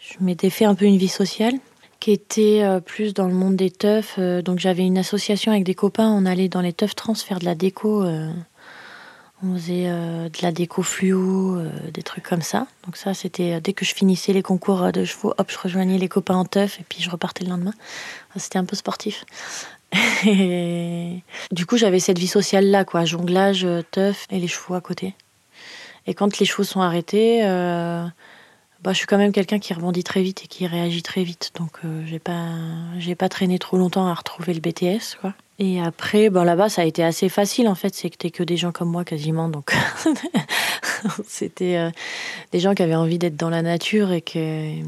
[0.00, 1.54] je m'étais fait un peu une vie sociale
[2.02, 4.16] qui était euh, plus dans le monde des teufs.
[4.18, 7.38] Euh, donc j'avais une association avec des copains, on allait dans les teufs trans faire
[7.38, 8.02] de la déco.
[8.02, 8.28] Euh,
[9.44, 11.60] on faisait de la déco fluo,
[11.92, 12.68] des trucs comme ça.
[12.84, 16.08] Donc ça, c'était dès que je finissais les concours de chevaux, hop, je rejoignais les
[16.08, 17.74] copains en teuf et puis je repartais le lendemain.
[18.36, 19.24] C'était un peu sportif.
[21.52, 25.14] du coup, j'avais cette vie sociale là, quoi, jonglage, teuf et les chevaux à côté.
[26.06, 27.42] Et quand les chevaux sont arrêtés,
[28.82, 31.52] bah, je suis quand même quelqu'un qui rebondit très vite et qui réagit très vite.
[31.56, 32.48] Donc, euh, j'ai pas,
[32.98, 35.34] j'ai pas traîné trop longtemps à retrouver le BTS, quoi.
[35.60, 37.94] Et après, bah, là-bas, ça a été assez facile, en fait.
[37.94, 39.48] C'était que des gens comme moi, quasiment.
[39.48, 39.72] Donc,
[41.28, 41.90] c'était euh,
[42.50, 44.82] des gens qui avaient envie d'être dans la nature et qui,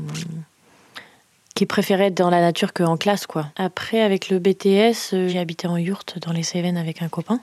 [1.68, 3.46] préféraient être dans la nature qu'en classe, quoi.
[3.54, 7.38] Après, avec le BTS, euh, j'ai habité en yourte dans les Cévennes avec un copain.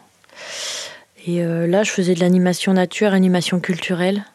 [1.27, 4.25] Et là, je faisais de l'animation nature, animation culturelle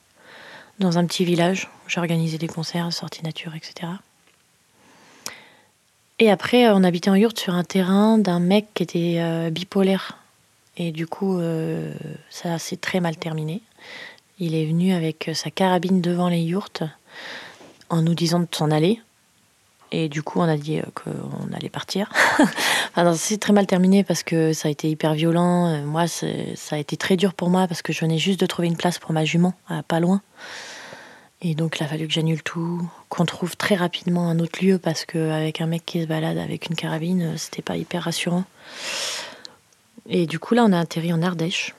[0.78, 1.68] dans un petit village.
[1.88, 3.92] J'ai organisé des concerts, sorties nature, etc.
[6.18, 10.18] Et après, on habitait en yurte sur un terrain d'un mec qui était euh, bipolaire.
[10.78, 11.92] Et du coup, euh,
[12.30, 13.60] ça s'est très mal terminé.
[14.38, 16.84] Il est venu avec sa carabine devant les yurtes
[17.90, 19.00] en nous disant de s'en aller.
[19.92, 22.10] Et du coup, on a dit euh, qu'on allait partir.
[22.96, 25.82] enfin, c'est très mal terminé parce que ça a été hyper violent.
[25.84, 26.26] Moi, ça
[26.70, 28.98] a été très dur pour moi parce que je venais juste de trouver une place
[28.98, 29.52] pour ma jument,
[29.86, 30.22] pas loin.
[31.42, 34.78] Et donc, il a fallu que j'annule tout, qu'on trouve très rapidement un autre lieu
[34.78, 38.44] parce qu'avec un mec qui se balade avec une carabine, euh, c'était pas hyper rassurant.
[40.08, 41.74] Et du coup, là, on a atterri en Ardèche.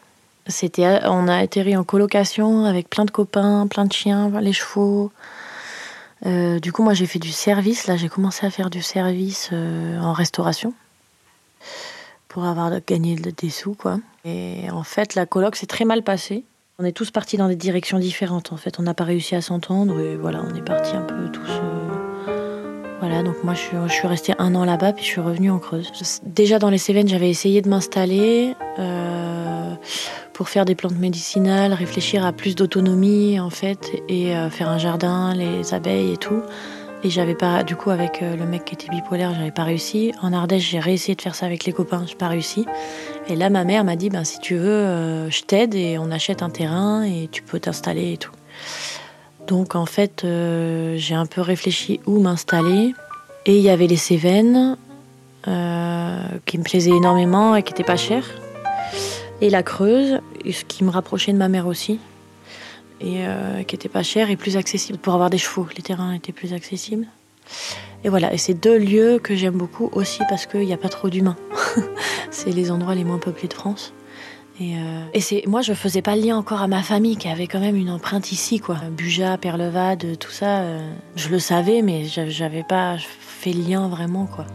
[0.46, 4.54] C'était, euh, on a atterri en colocation avec plein de copains, plein de chiens, les
[4.54, 5.12] chevaux.
[6.26, 7.88] Euh, du coup, moi, j'ai fait du service.
[7.88, 10.74] Là, j'ai commencé à faire du service en restauration
[12.28, 14.00] pour avoir gagné des sous, quoi.
[14.24, 16.44] Et en fait, la coloc s'est très mal passée.
[16.80, 18.80] On est tous partis dans des directions différentes en fait.
[18.80, 21.50] On n'a pas réussi à s'entendre et voilà, on est partis un peu tous.
[21.50, 25.50] Euh, Voilà, donc moi je suis, je restée un an là-bas, puis je suis revenue
[25.50, 25.92] en Creuse.
[26.24, 29.74] Déjà dans les Cévennes, j'avais essayé de m'installer euh,
[30.34, 34.78] pour faire des plantes médicinales, réfléchir à plus d'autonomie en fait, et euh, faire un
[34.78, 36.44] jardin, les abeilles et tout.
[37.04, 40.14] Et j'avais pas, du coup, avec le mec qui était bipolaire, j'avais pas réussi.
[40.24, 42.66] En Ardèche, j'ai réessayé de faire ça avec les copains, j'ai pas réussi.
[43.30, 46.42] Et là, ma mère m'a dit, ben, si tu veux, je t'aide et on achète
[46.42, 48.32] un terrain et tu peux t'installer et tout.
[49.48, 52.94] Donc en fait, euh, j'ai un peu réfléchi où m'installer.
[53.46, 54.78] Et il y avait les Cévennes,
[55.48, 58.28] euh, qui me plaisaient énormément et qui n'étaient pas chères.
[59.40, 62.00] Et la Creuse, ce qui me rapprochait de ma mère aussi.
[63.00, 65.68] Et euh, qui n'était pas cher et plus accessible pour avoir des chevaux.
[65.78, 67.08] Les terrains étaient plus accessibles.
[68.04, 70.90] Et voilà, et c'est deux lieux que j'aime beaucoup aussi parce qu'il n'y a pas
[70.90, 71.36] trop d'humains.
[72.32, 73.94] c'est les endroits les moins peuplés de France.
[74.62, 77.48] Euh, et, c'est moi, je faisais pas le lien encore à ma famille qui avait
[77.48, 78.78] quand même une empreinte ici, quoi.
[78.92, 84.26] Buja, Perlevade, tout ça, euh, je le savais, mais j'avais pas fait le lien vraiment,
[84.26, 84.46] quoi.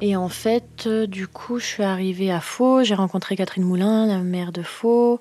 [0.00, 2.84] Et en fait, euh, du coup, je suis arrivée à Faux.
[2.84, 5.20] J'ai rencontré Catherine Moulin, la mère de Faux.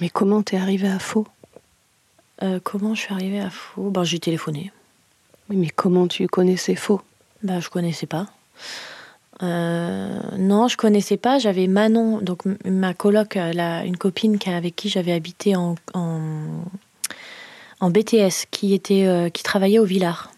[0.00, 1.26] Mais comment t'es arrivée à Faux?
[2.42, 3.90] Euh, Comment je suis arrivée à Faux?
[3.90, 4.70] Ben, J'ai téléphoné.
[5.48, 7.00] Oui, mais comment tu connaissais Faux?
[7.42, 8.26] Ben, Je connaissais pas.
[9.42, 11.38] Euh, non, je connaissais pas.
[11.38, 18.74] J'avais Manon, donc ma coloc, une copine avec qui j'avais habité en, en, BTS, qui,
[18.74, 20.32] était, qui travaillait au Villard.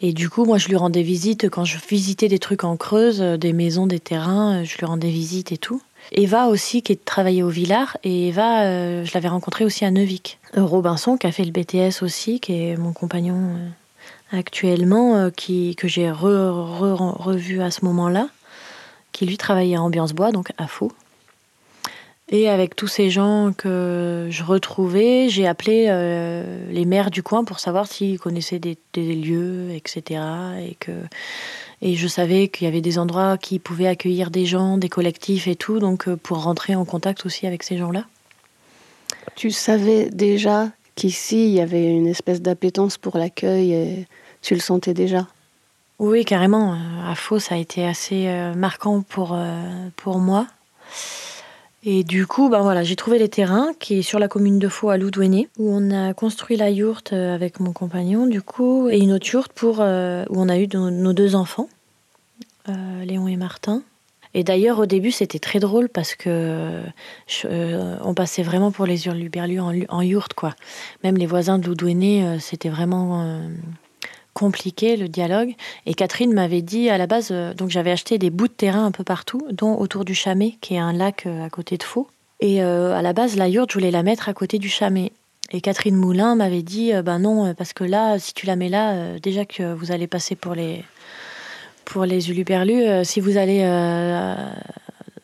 [0.00, 3.22] Et du coup, moi, je lui rendais visite quand je visitais des trucs en Creuse,
[3.22, 5.80] euh, des maisons, des terrains, euh, je lui rendais visite et tout.
[6.12, 10.38] Eva aussi, qui travaillait au Villard, et Eva, euh, je l'avais rencontrée aussi à Neuvik.
[10.56, 13.56] Robinson, qui a fait le BTS aussi, qui est mon compagnon
[14.30, 18.28] actuellement, qui, que j'ai revu à ce moment-là,
[19.12, 20.92] qui lui travaillait à Ambiance Bois, donc à Faux.
[22.36, 27.44] Et avec tous ces gens que je retrouvais, j'ai appelé euh, les maires du coin
[27.44, 30.20] pour savoir s'ils connaissaient des, lieux, etc.
[30.60, 30.90] Et, que,
[31.80, 35.46] et je savais qu'il y avait des endroits qui pouvaient accueillir des gens, des collectifs
[35.46, 38.04] et tout, donc euh, pour rentrer en contact aussi avec ces gens-là.
[39.36, 44.08] Tu savais déjà qu'ici, il y avait une espèce d'appétence pour l'accueil et
[44.42, 45.28] tu le sentais déjà?
[46.00, 46.76] Oui, carrément.
[47.08, 49.38] À Faux, ça a été assez euh, marquant pour,
[49.94, 50.48] pour moi.
[51.86, 54.68] Et du coup, ben voilà, j'ai trouvé les terrains qui est sur la commune de
[54.68, 58.88] Faux à Loudouéné, où on a construit la yourte euh, avec mon compagnon, du coup,
[58.88, 61.68] et une autre yourte pour, euh, où on a eu nos deux enfants,
[62.70, 63.82] euh, Léon et Martin.
[64.32, 66.82] Et d'ailleurs, au début, c'était très drôle parce que
[67.44, 70.54] on passait vraiment pour les hurluberlus en, en yourte, quoi.
[71.04, 73.40] Même les voisins de Loudouéné, c'était vraiment
[74.34, 75.54] compliqué le dialogue.
[75.86, 78.84] Et Catherine m'avait dit à la base, euh, donc j'avais acheté des bouts de terrain
[78.84, 81.82] un peu partout, dont autour du Chamet, qui est un lac euh, à côté de
[81.82, 82.08] Faux.
[82.40, 85.12] Et euh, à la base, la yourte, je voulais la mettre à côté du Chamet.
[85.52, 89.18] Et Catherine Moulin m'avait dit, ben non, parce que là, si tu la mets là,
[89.20, 90.82] déjà que vous allez passer pour les
[91.84, 93.62] pour les uluberlus, si vous allez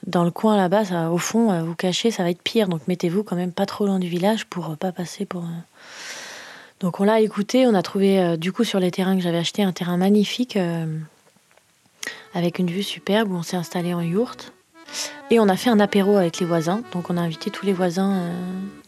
[0.06, 2.68] dans le coin là-bas, au fond, vous cacher, ça va être pire.
[2.68, 5.42] Donc mettez-vous quand même pas trop loin du village pour pas passer pour
[6.80, 9.38] donc on l'a écouté, on a trouvé euh, du coup sur les terrains que j'avais
[9.38, 10.86] acheté un terrain magnifique euh,
[12.34, 14.52] avec une vue superbe où on s'est installé en yourte.
[15.30, 16.82] Et on a fait un apéro avec les voisins.
[16.92, 18.32] Donc on a invité tous les voisins euh,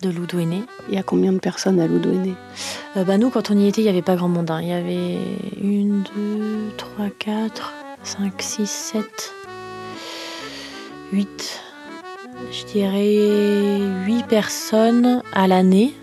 [0.01, 0.63] de Loudouéné.
[0.89, 2.35] Il y a combien de personnes à Loudouéné
[2.97, 4.51] bah Nous, quand on y était, il n'y avait pas grand monde.
[4.51, 4.63] Hein.
[4.63, 5.19] Il y avait
[5.61, 9.35] une, deux, trois, quatre, cinq, six, sept,
[11.13, 11.61] huit.
[12.51, 15.95] Je dirais huit personnes à l'année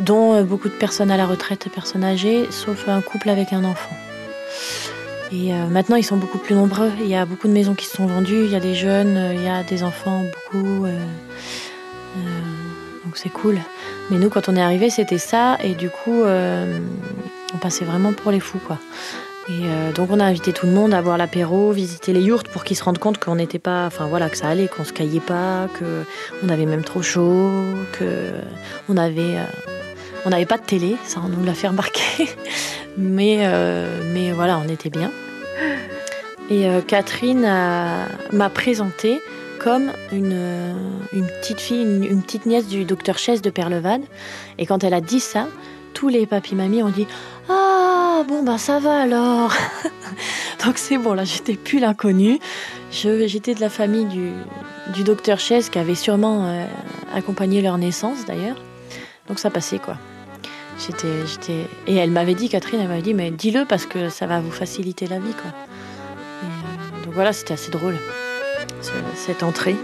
[0.00, 3.64] dont euh, beaucoup de personnes à la retraite, personnes âgées, sauf un couple avec un
[3.64, 3.94] enfant.
[5.32, 6.90] Et euh, maintenant, ils sont beaucoup plus nombreux.
[7.00, 8.44] Il y a beaucoup de maisons qui se sont vendues.
[8.44, 10.86] Il y a des jeunes, euh, il y a des enfants, beaucoup.
[13.04, 13.58] donc c'est cool.
[14.10, 15.56] Mais nous, quand on est arrivé, c'était ça.
[15.62, 18.78] Et du coup, on passait vraiment pour les fous, quoi.
[19.48, 22.62] Et donc on a invité tout le monde à boire l'apéro, visiter les yourtes pour
[22.62, 25.18] qu'ils se rendent compte qu'on n'était pas, enfin voilà, que ça allait, qu'on se caillait
[25.18, 26.04] pas, que
[26.44, 27.50] on avait même trop chaud,
[27.92, 28.30] que
[28.88, 29.38] on avait
[30.24, 32.28] on n'avait pas de télé, ça on nous l'a fait remarquer.
[32.96, 35.10] mais, euh, mais voilà, on était bien.
[36.50, 37.42] Et euh, Catherine
[38.32, 39.20] m'a présenté
[39.60, 40.74] comme une,
[41.12, 44.02] une petite fille, une, petite nièce du docteur Chesse de Perlevade.
[44.58, 45.46] Et quand elle a dit ça,
[45.94, 47.06] tous les papis-mamies ont dit
[47.48, 49.52] Ah, bon, ben ça va alors.
[50.64, 52.38] Donc c'est bon, là, j'étais plus l'inconnu.
[52.90, 56.66] J'étais de la famille du, docteur Chesse qui avait sûrement euh,
[57.14, 58.56] accompagné leur naissance d'ailleurs.
[59.28, 59.96] Donc ça passait quoi.
[60.86, 61.66] J'étais, j'étais...
[61.86, 64.50] Et elle m'avait dit, Catherine, elle m'avait dit, mais dis-le parce que ça va vous
[64.50, 65.32] faciliter la vie.
[65.32, 65.52] Quoi.
[65.52, 67.96] Euh, donc voilà, c'était assez drôle,
[69.14, 69.76] cette entrée.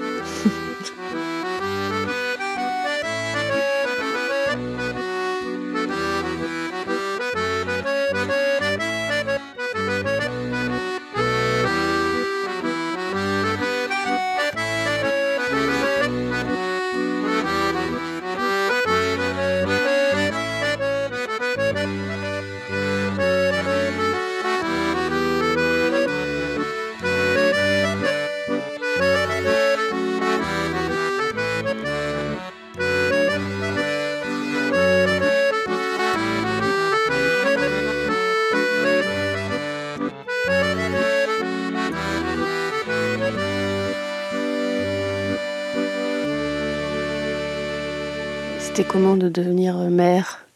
[49.27, 50.47] De devenir euh, mère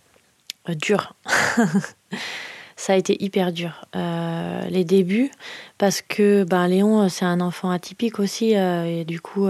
[0.69, 1.15] euh, Dur.
[2.77, 3.85] ça a été hyper dur.
[3.97, 5.31] Euh, les débuts,
[5.79, 9.49] parce que ben, Léon, c'est un enfant atypique aussi, et du coup,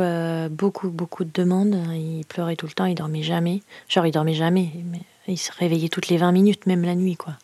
[0.50, 1.76] beaucoup, beaucoup de demandes.
[1.94, 3.62] Il pleurait tout le temps, il dormait jamais.
[3.88, 7.16] Genre, il dormait jamais, mais il se réveillait toutes les 20 minutes, même la nuit,
[7.16, 7.34] quoi.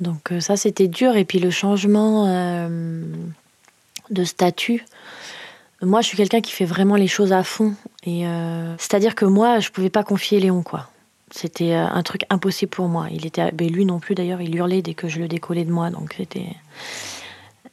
[0.00, 1.16] Donc, ça, c'était dur.
[1.16, 2.26] Et puis, le changement
[4.10, 4.84] de statut,
[5.82, 7.74] moi, je suis quelqu'un qui fait vraiment les choses à fond.
[8.04, 10.88] Et euh, c'est-à-dire que moi, je pouvais pas confier Léon, quoi.
[11.30, 13.06] C'était euh, un truc impossible pour moi.
[13.12, 15.72] Il était, ben, lui non plus d'ailleurs, il hurlait dès que je le décollais de
[15.72, 16.56] moi, donc c'était.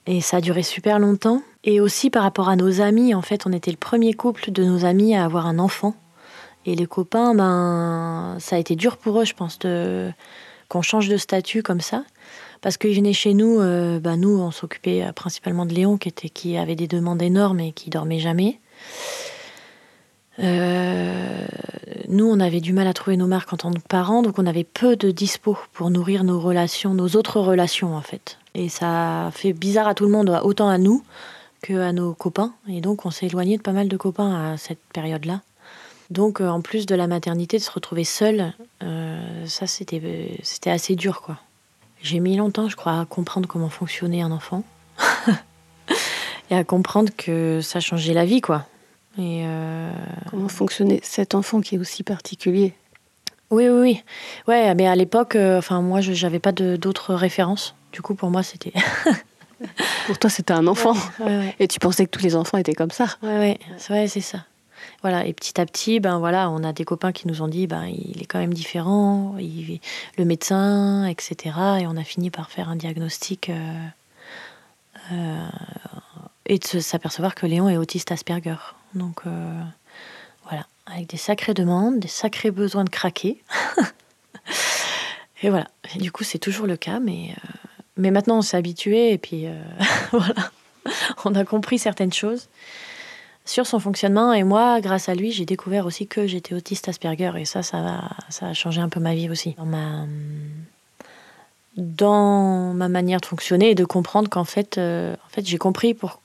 [0.08, 1.41] Et ça a duré super longtemps.
[1.63, 4.63] Et aussi par rapport à nos amis, en fait, on était le premier couple de
[4.63, 5.96] nos amis à avoir un enfant.
[6.68, 9.58] Et les copains, ben, ça a été dur pour eux, je pense,
[10.70, 12.04] qu'on change de statut comme ça
[12.65, 16.10] parce qu'ils venaient chez nous, euh, bah, nous, on s'occupait euh, principalement de Léon, qui,
[16.10, 18.60] était, qui avait des demandes énormes et qui dormait jamais.
[20.39, 21.45] Euh,
[22.08, 24.47] nous, on avait du mal à trouver nos marques en tant que parents, donc on
[24.47, 28.39] avait peu de dispo pour nourrir nos relations, nos autres relations en fait.
[28.56, 31.04] Et ça fait bizarre à tout le monde, autant à nous
[31.62, 32.56] que à nos copains.
[32.67, 35.41] Et donc on s'est éloigné de pas mal de copains à cette période-là.
[36.10, 38.54] Donc en plus de la maternité, de se retrouver seul,
[39.45, 41.38] ça c'était c'était assez dur quoi.
[42.06, 44.63] J'ai mis longtemps, je crois, à comprendre comment fonctionnait un enfant.
[46.52, 48.68] et à comprendre que ça changeait la vie, quoi.
[49.18, 49.91] Et euh,
[50.30, 52.76] Comment fonctionnait cet enfant qui est aussi particulier?
[53.50, 54.04] Oui, oui, oui.
[54.48, 57.74] Ouais, mais à l'époque, euh, enfin, moi, je n'avais pas d'autres références.
[57.91, 58.74] Du coup, pour moi, c'était.
[60.06, 60.94] pour toi, c'était un enfant.
[61.58, 63.08] Et tu pensais que tous les enfants étaient comme ça.
[63.24, 63.58] Ouais,
[63.89, 64.46] ouais, c'est ça.
[65.02, 67.67] Voilà, et petit à petit, ben voilà, on a des copains qui nous ont dit,
[67.67, 69.80] ben il est quand même différent, il,
[70.17, 71.56] le médecin, etc.
[71.82, 73.88] Et on a fini par faire un diagnostic euh,
[75.12, 75.48] euh,
[76.48, 78.56] et de s'apercevoir que Léon est autiste Asperger.
[78.93, 79.62] Donc euh,
[80.45, 83.43] voilà, avec des sacrées demandes, des sacrés besoins de craquer.
[85.43, 85.67] et voilà,
[85.98, 87.36] du coup c'est toujours le cas, mais,
[87.98, 89.45] mais maintenant on s'est habitué et puis
[90.12, 90.52] voilà,
[91.26, 92.48] on a compris certaines choses
[93.45, 94.34] sur son fonctionnement.
[94.34, 97.31] Et moi, grâce à lui, j'ai découvert aussi que j'étais autiste Asperger.
[97.38, 98.01] Et ça, ça,
[98.41, 99.55] a changé un peu ma vie aussi.
[101.77, 105.93] Dans ma, manière de fonctionner et de comprendre qu'en fait, euh, en fait j'ai compris
[105.93, 106.21] pour,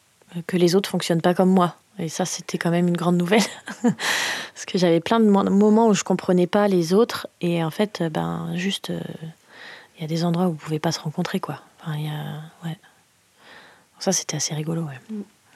[0.46, 1.76] que les autres fonctionnent pas comme moi.
[1.98, 3.42] Et ça, c'était quand même une grande nouvelle.
[3.82, 7.28] Parce que j'avais plein de moments où je comprenais pas les autres.
[7.42, 9.00] Et en fait, ben, juste, euh,
[9.98, 11.60] il y a des endroits où vous pouvez pas se rencontrer, quoi.
[11.82, 12.78] Enfin, y a, ouais.
[13.98, 14.98] Ça, c'était assez rigolo, ouais.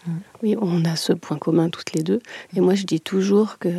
[0.06, 0.12] Mm.
[0.42, 2.20] Oui, on a ce point commun toutes les deux.
[2.56, 3.70] Et moi, je dis toujours que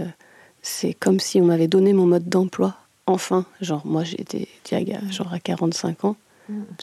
[0.61, 2.75] c'est comme si on m'avait donné mon mode d'emploi.
[3.07, 6.15] Enfin, genre, moi, été diaga, genre à 45 ans.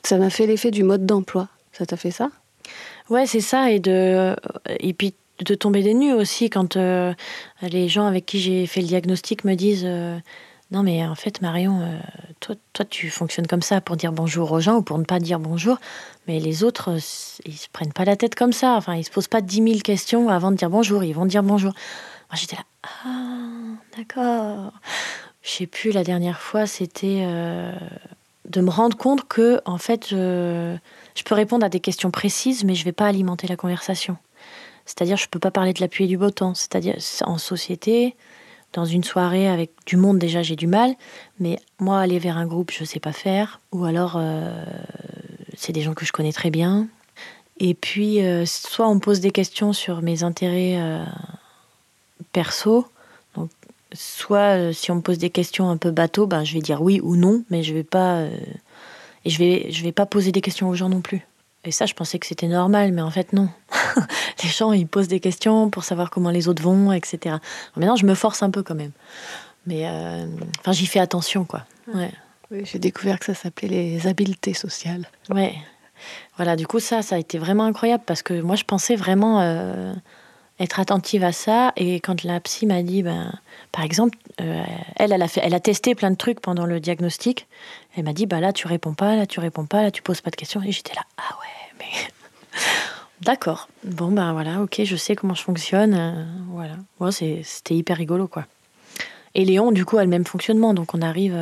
[0.05, 1.48] Ça m'a fait l'effet du mode d'emploi.
[1.72, 2.31] Ça t'a fait ça?
[3.11, 3.70] Ouais, c'est ça.
[3.70, 4.37] Et, de,
[4.81, 7.12] et puis de tomber des nues aussi quand euh,
[7.62, 10.18] les gens avec qui j'ai fait le diagnostic me disent euh,
[10.72, 11.98] Non, mais en fait, Marion, euh,
[12.40, 15.38] toi, tu fonctionnes comme ça pour dire bonjour aux gens ou pour ne pas dire
[15.38, 15.76] bonjour.
[16.26, 16.98] Mais les autres, euh,
[17.44, 18.74] ils se prennent pas la tête comme ça.
[18.76, 21.04] Enfin, ils se posent pas dix mille questions avant de dire bonjour.
[21.04, 21.72] Ils vont dire bonjour.
[22.30, 22.62] Moi, j'étais là,
[23.04, 24.72] ah, d'accord.
[25.42, 27.75] Je sais plus, la dernière fois, c'était euh,
[28.48, 30.79] de me rendre compte que, en fait, je,
[31.27, 34.16] peux répondre à des questions précises, mais je vais pas alimenter la conversation.
[34.87, 36.54] C'est-à-dire, je peux pas parler de l'appui et du beau temps.
[36.54, 36.96] C'est-à-dire,
[37.27, 38.16] en société,
[38.73, 40.94] dans une soirée avec du monde, déjà, j'ai du mal.
[41.40, 43.60] Mais moi, aller vers un groupe, je sais pas faire.
[43.73, 44.64] Ou alors, euh,
[45.56, 46.88] c'est des gens que je connais très bien.
[47.58, 51.04] Et puis, euh, soit on pose des questions sur mes intérêts euh,
[52.33, 52.87] perso,
[53.92, 56.83] soit euh, si on me pose des questions un peu bateau, ben, je vais dire
[56.83, 58.25] oui ou non, mais je vais pas
[59.25, 61.27] et je vais je vais pas poser des questions aux gens non plus.
[61.65, 63.48] Et ça, je pensais que c'était normal, mais en fait non.
[64.42, 67.37] les gens, ils posent des questions pour savoir comment les autres vont, etc.
[67.77, 68.90] Maintenant, je me force un peu quand même,
[69.67, 69.88] mais
[70.58, 71.65] enfin, j'y fais attention, quoi.
[71.94, 72.10] Ouais.
[72.50, 75.06] j'ai découvert que ça s'appelait les habiletés sociales.
[75.31, 75.54] Ouais.
[76.37, 79.40] Voilà, du coup, ça, ça a été vraiment incroyable parce que moi, je pensais vraiment
[79.40, 79.94] euh,
[80.63, 81.73] être attentive à ça.
[81.77, 83.33] Et quand la psy m'a dit, ben,
[83.73, 84.63] par exemple, euh,
[84.96, 87.46] elle, elle a, fait, elle a testé plein de trucs pendant le diagnostic.
[87.96, 90.21] Elle m'a dit, bah là, tu réponds pas, là, tu réponds pas, là, tu poses
[90.21, 90.63] pas de questions.
[90.63, 92.58] Et j'étais là, ah ouais, mais.
[93.21, 93.69] D'accord.
[93.85, 95.94] Bon, ben voilà, ok, je sais comment je fonctionne.
[95.94, 96.75] Euh, voilà.
[97.10, 98.46] C'était hyper rigolo, quoi.
[99.35, 100.75] Et Léon, du coup, a le même fonctionnement.
[100.75, 101.37] Donc, on arrive.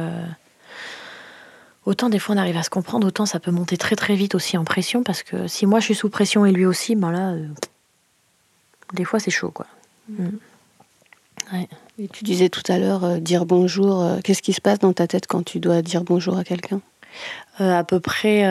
[1.87, 4.35] Autant des fois on arrive à se comprendre, autant ça peut monter très très vite
[4.35, 7.11] aussi en pression, parce que si moi je suis sous pression et lui aussi, ben
[7.11, 7.49] là, euh,
[8.93, 9.67] des fois c'est chaud quoi.
[10.09, 10.29] Mm.
[11.99, 14.93] Et tu disais tout à l'heure euh, dire bonjour, euh, qu'est-ce qui se passe dans
[14.93, 16.81] ta tête quand tu dois dire bonjour à quelqu'un?
[17.59, 18.45] À peu près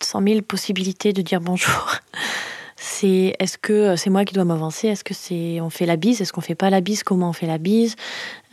[0.00, 1.92] 100 000 possibilités de dire bonjour.
[2.76, 4.88] c'est est-ce que euh, c'est moi qui dois m'avancer?
[4.88, 6.20] Est-ce que c'est on fait la bise?
[6.20, 7.02] Est-ce qu'on fait pas la bise?
[7.02, 7.96] Comment on fait la bise?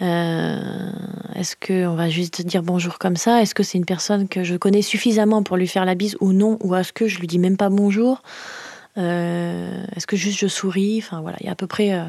[0.02, 0.92] Euh,
[1.36, 3.42] Est-ce que on va juste dire bonjour comme ça?
[3.42, 6.34] Est-ce que c'est une personne que je connais suffisamment pour lui faire la bise ou
[6.34, 6.58] non?
[6.62, 8.22] Ou est-ce que je lui dis même pas bonjour?
[8.22, 8.65] euh,
[8.98, 11.02] Est-ce que juste je souris?
[11.04, 12.00] Enfin voilà, il y a à peu près.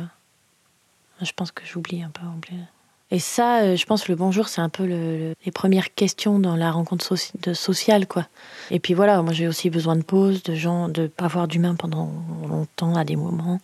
[1.21, 2.23] je pense que j'oublie un peu.
[3.13, 6.73] Et ça, euh, je pense, le bonjour, c'est un peu les premières questions dans la
[6.73, 7.15] rencontre
[7.55, 8.27] sociale, quoi.
[8.71, 11.77] Et puis voilà, moi j'ai aussi besoin de pause, de gens, de pas voir d'humains
[11.77, 12.11] pendant
[12.49, 13.61] longtemps à des moments.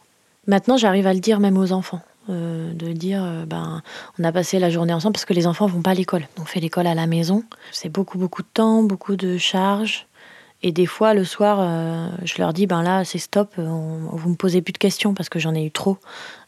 [0.47, 2.01] Maintenant, j'arrive à le dire même aux enfants.
[2.31, 3.83] Euh, de dire euh, ben
[4.17, 6.45] on a passé la journée ensemble parce que les enfants vont pas à l'école on
[6.45, 7.43] fait l'école à la maison
[7.73, 10.07] c'est beaucoup beaucoup de temps beaucoup de charges
[10.63, 14.63] et des fois le soir je leur dis ben là c'est stop vous me posez
[14.63, 15.99] plus de questions parce que j'en ai eu trop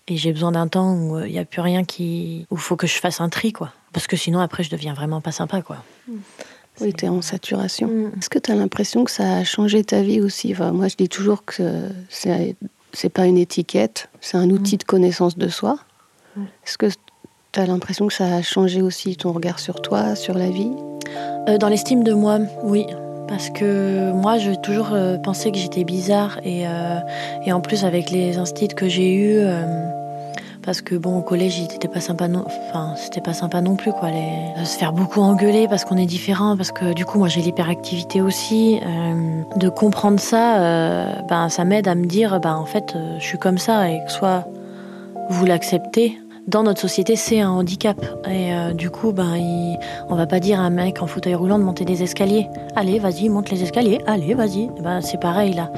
[0.07, 2.47] et j'ai besoin d'un temps où il euh, n'y a plus rien qui.
[2.51, 3.73] où il faut que je fasse un tri, quoi.
[3.93, 5.79] Parce que sinon, après, je deviens vraiment pas sympa, quoi.
[6.09, 6.17] Mm.
[6.81, 7.89] Oui, tu es en saturation.
[7.89, 8.13] Mm.
[8.19, 10.55] Est-ce que tu as l'impression que ça a changé ta vie aussi?
[10.55, 12.55] Moi, je dis toujours que c'est,
[12.93, 14.79] c'est pas une étiquette, c'est un outil mm.
[14.79, 15.79] de connaissance de soi.
[16.67, 16.87] Est-ce que
[17.53, 20.73] tu as l'impression que ça a changé aussi ton regard sur toi, sur la vie?
[21.49, 22.87] Euh, Dans l'estime de moi, oui.
[23.29, 26.39] Parce que moi, j'ai toujours euh, pensé que j'étais bizarre.
[26.45, 26.65] Et,
[27.47, 29.41] et, en plus, avec les instituts que j'ai eus,
[30.65, 33.77] parce que bon au collège il était pas sympa non enfin c'était pas sympa non
[33.77, 34.65] plus quoi les...
[34.65, 38.23] se faire beaucoup engueuler parce qu'on est différent parce que du coup moi j'ai l'hyperactivité
[38.23, 42.95] aussi euh, de comprendre ça euh, ben ça m'aide à me dire ben en fait
[42.97, 44.47] euh, je suis comme ça et que soit
[45.29, 47.97] vous l'acceptez dans notre société, c'est un handicap.
[48.29, 49.79] Et euh, du coup, ben, il,
[50.09, 52.49] on va pas dire à un mec en fauteuil roulant de monter des escaliers.
[52.77, 54.01] Allez, vas-y, monte les escaliers.
[54.07, 54.69] Allez, vas-y.
[54.83, 55.71] Ben, c'est pareil là.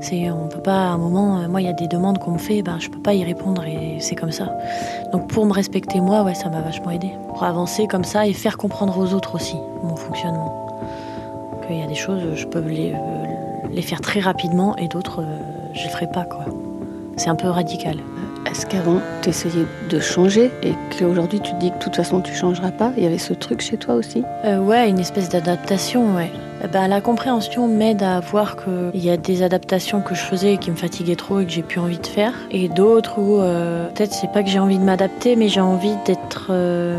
[0.00, 0.90] C'est, on peut pas.
[0.90, 2.88] À un moment, euh, moi, il y a des demandes qu'on me fait, ben, je
[2.88, 4.56] peux pas y répondre et c'est comme ça.
[5.12, 7.10] Donc, pour me respecter moi, ouais, ça m'a vachement aidé.
[7.28, 10.52] Pour avancer comme ça et faire comprendre aux autres aussi mon fonctionnement.
[11.66, 15.24] Qu'il y a des choses, je peux les, euh, les faire très rapidement et d'autres,
[15.74, 16.44] je les ferai pas quoi.
[17.16, 17.98] C'est un peu radical.
[18.44, 22.20] Est-ce qu'avant, tu essayais de changer et qu'aujourd'hui, tu te dis que de toute façon,
[22.20, 24.24] tu changeras pas Il y avait ce truc chez toi aussi?
[24.44, 26.30] Euh, Ouais, une espèce d'adaptation, ouais.
[26.72, 30.70] Ben, la compréhension m'aide à voir qu'il y a des adaptations que je faisais qui
[30.70, 32.34] me fatiguaient trop et que j'ai plus envie de faire.
[32.50, 35.94] Et d'autres où euh, peut-être c'est pas que j'ai envie de m'adapter, mais j'ai envie
[36.04, 36.48] d'être.
[36.50, 36.98] Euh,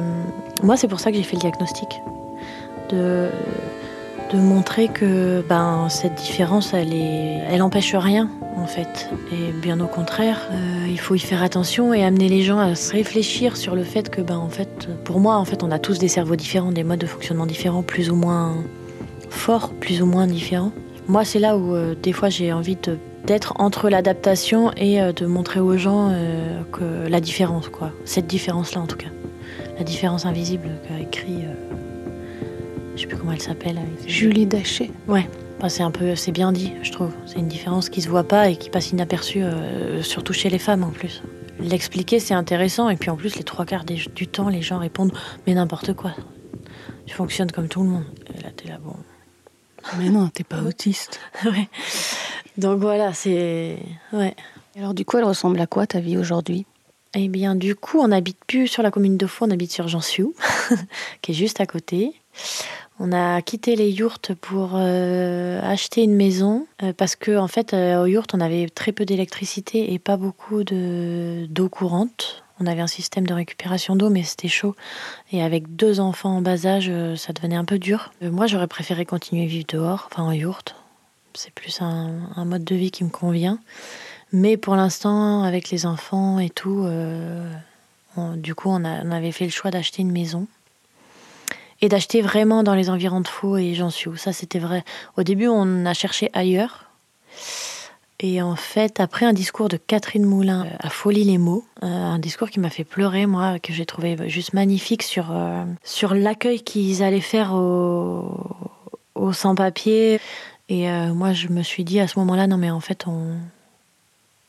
[0.63, 2.01] moi, c'est pour ça que j'ai fait le diagnostic.
[2.89, 3.27] De,
[4.33, 9.09] de montrer que ben, cette différence, elle, est, elle empêche rien en fait.
[9.31, 12.75] Et bien au contraire, euh, il faut y faire attention et amener les gens à
[12.75, 15.79] se réfléchir sur le fait que, ben, en fait, pour moi, en fait, on a
[15.79, 18.55] tous des cerveaux différents, des modes de fonctionnement différents, plus ou moins
[19.29, 20.71] forts, plus ou moins différents.
[21.07, 22.77] Moi, c'est là où euh, des fois j'ai envie
[23.25, 26.11] d'être entre l'adaptation et euh, de montrer aux gens
[26.71, 27.91] que la différence, quoi.
[28.05, 29.09] Cette différence-là, en tout cas.
[29.77, 31.45] La différence invisible qu'a écrit.
[32.95, 33.79] Je sais plus comment elle s'appelle.
[34.07, 34.91] Julie Daché.
[35.07, 35.27] Ouais
[35.69, 37.11] c'est un peu, c'est bien dit, je trouve.
[37.25, 40.59] C'est une différence qui se voit pas et qui passe inaperçue, euh, surtout chez les
[40.59, 41.21] femmes en plus.
[41.59, 45.13] L'expliquer, c'est intéressant, et puis en plus, les trois quarts du temps, les gens répondent
[45.45, 46.11] mais n'importe quoi.
[47.05, 48.05] Tu fonctionnes comme tout le monde.
[48.37, 48.95] Et là, t'es là, bon.
[49.97, 51.19] Mais non, t'es pas autiste.
[51.45, 51.69] ouais.
[52.57, 53.77] Donc voilà, c'est.
[54.11, 54.35] Ouais.
[54.77, 56.65] Alors, du coup, elle ressemble à quoi ta vie aujourd'hui?
[57.15, 59.87] Eh bien, du coup, on n'habite plus sur la commune de Faux, on habite sur
[59.87, 60.33] Jansiou,
[61.21, 62.13] qui est juste à côté.
[62.99, 67.73] On a quitté les yurts pour euh, acheter une maison euh, parce que en fait
[67.73, 72.43] euh, aux on avait très peu d'électricité et pas beaucoup d'eau courante.
[72.59, 74.75] On avait un système de récupération d'eau mais c'était chaud
[75.31, 78.13] et avec deux enfants en bas âge ça devenait un peu dur.
[78.21, 80.75] moi j'aurais préféré continuer à vivre dehors, enfin en yurt.
[81.33, 83.57] C'est plus un, mode de vie qui me convient.
[84.31, 86.87] Mais pour l'instant avec les enfants et tout,
[88.35, 90.45] du coup on, on avait fait le choix d'acheter une maison
[91.83, 94.15] et d'acheter vraiment dans les environs de Faux et Jansiou.
[94.15, 94.85] Ça, c'était vrai.
[95.17, 96.85] Au début, on a cherché ailleurs.
[98.21, 102.49] Et en fait, après un discours de Catherine Moulin à Folie les mots, un discours
[102.49, 105.35] qui m'a fait pleurer, moi, que j'ai trouvé juste magnifique sur,
[105.83, 108.47] sur l'accueil qu'ils allaient faire aux,
[109.15, 110.21] aux sans-papiers.
[110.69, 113.35] Et moi, je me suis dit à ce moment-là, non mais en fait, on,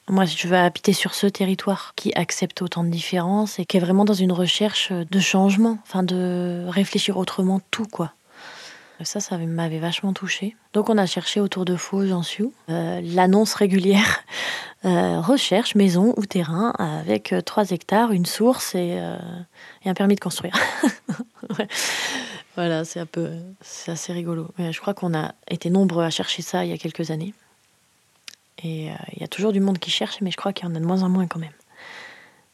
[0.08, 3.80] moi, je veux habiter sur ce territoire qui accepte autant de différences et qui est
[3.80, 8.12] vraiment dans une recherche de changement, enfin de réfléchir autrement tout, quoi.
[9.02, 10.56] Ça, ça m'avait vachement touché.
[10.72, 14.22] Donc, on a cherché autour de Faux, j'en suis euh, L'annonce régulière
[14.84, 19.00] euh, recherche maison ou terrain avec 3 euh, hectares, une source et,
[19.84, 20.56] et un permis de construire.
[22.56, 23.30] Voilà, c'est un peu,
[23.62, 24.46] c'est assez rigolo.
[24.58, 27.34] Mais je crois qu'on a été nombreux à chercher ça il y a quelques années.
[28.62, 30.70] Et euh, il y a toujours du monde qui cherche, mais je crois qu'il y
[30.70, 31.52] en a de moins en moins quand même.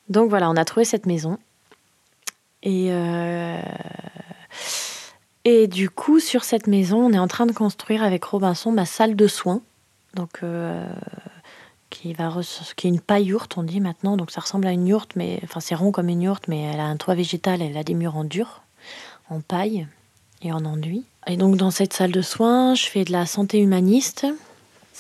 [0.09, 1.39] Donc voilà, on a trouvé cette maison.
[2.63, 3.63] Et, euh,
[5.45, 8.87] et du coup, sur cette maison, on est en train de construire avec Robinson ma
[8.87, 9.63] salle de soins.
[10.15, 10.87] Donc, euh,
[11.91, 12.33] qui, va
[12.77, 14.17] qui est une paille yourte, on dit maintenant.
[14.17, 16.81] Donc ça ressemble à une yourte, mais enfin c'est rond comme une yourte, mais elle
[16.81, 18.63] a un toit végétal, elle a des murs en dur,
[19.29, 19.87] en paille
[20.43, 21.05] et en enduit.
[21.27, 24.27] Et donc dans cette salle de soins, je fais de la santé humaniste.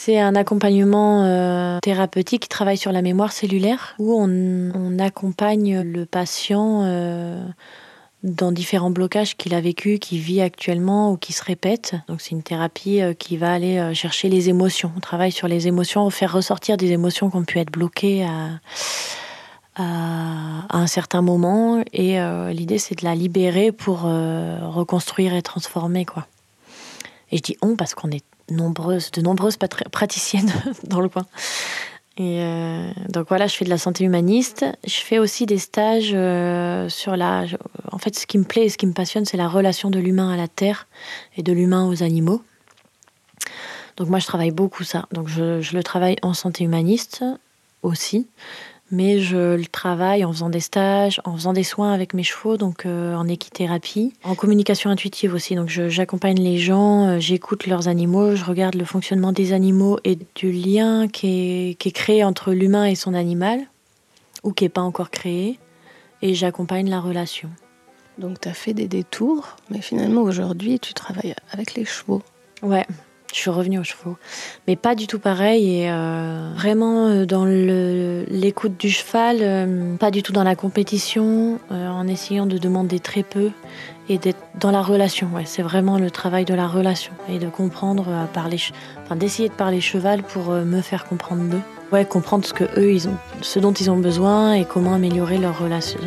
[0.02, 6.06] C'est un accompagnement euh, thérapeutique qui travaille sur la mémoire cellulaire, où on, accompagne le
[6.06, 7.44] patient euh,
[8.22, 11.96] dans différents blocages qu'il a vécu, qu'il vit actuellement ou qui se répètent.
[12.08, 14.90] Donc c'est une thérapie euh, qui va aller chercher les émotions.
[14.96, 18.52] On travaille sur les émotions, faire ressortir des émotions qui ont pu être bloquées à,
[19.76, 21.84] à, un certain moment.
[21.92, 22.18] Et
[22.54, 26.26] l'idée c'est de la libérer pour reconstruire et transformer quoi.
[27.32, 30.52] Et je dis on parce qu'on est nombreuses, de nombreuses praticiennes
[30.84, 31.26] dans le coin.
[32.16, 34.66] Et euh, donc voilà, je fais de la santé humaniste.
[34.86, 37.46] Je fais aussi des stages euh, sur la.
[37.92, 39.98] En fait, ce qui me plaît et ce qui me passionne, c'est la relation de
[39.98, 40.86] l'humain à la terre
[41.36, 42.42] et de l'humain aux animaux.
[43.96, 45.06] Donc moi, je travaille beaucoup ça.
[45.12, 47.24] Donc je, je le travaille en santé humaniste
[47.82, 48.26] aussi
[48.90, 52.56] mais je le travaille en faisant des stages, en faisant des soins avec mes chevaux,
[52.56, 55.54] donc euh, en équithérapie, en communication intuitive aussi.
[55.54, 60.18] Donc j'accompagne les gens, euh, j'écoute leurs animaux, je regarde le fonctionnement des animaux et
[60.34, 61.28] du lien qui
[61.70, 63.60] est, qui est créé entre l'humain et son animal,
[64.42, 65.58] ou qui n'est pas encore créé,
[66.22, 67.48] et j'accompagne la relation.
[68.18, 72.22] Donc tu as fait des détours, mais finalement aujourd'hui tu travailles avec les chevaux.
[72.62, 72.86] Ouais,
[73.32, 74.16] je suis revenue aux chevaux.
[74.66, 75.82] Mais pas du tout pareil.
[75.82, 81.58] Et euh, vraiment euh, dans l'écoute du cheval, euh, pas du tout dans la compétition,
[81.70, 83.50] en essayant de demander très peu
[84.08, 85.28] et d'être dans la relation.
[85.34, 88.58] Ouais, c'est vraiment le travail de la relation et de comprendre, parler,
[89.02, 91.60] enfin d'essayer de parler cheval pour me faire comprendre d'eux.
[91.92, 95.38] Ouais, comprendre ce que eux, ils ont, ce dont ils ont besoin et comment améliorer
[95.38, 95.98] leur relation,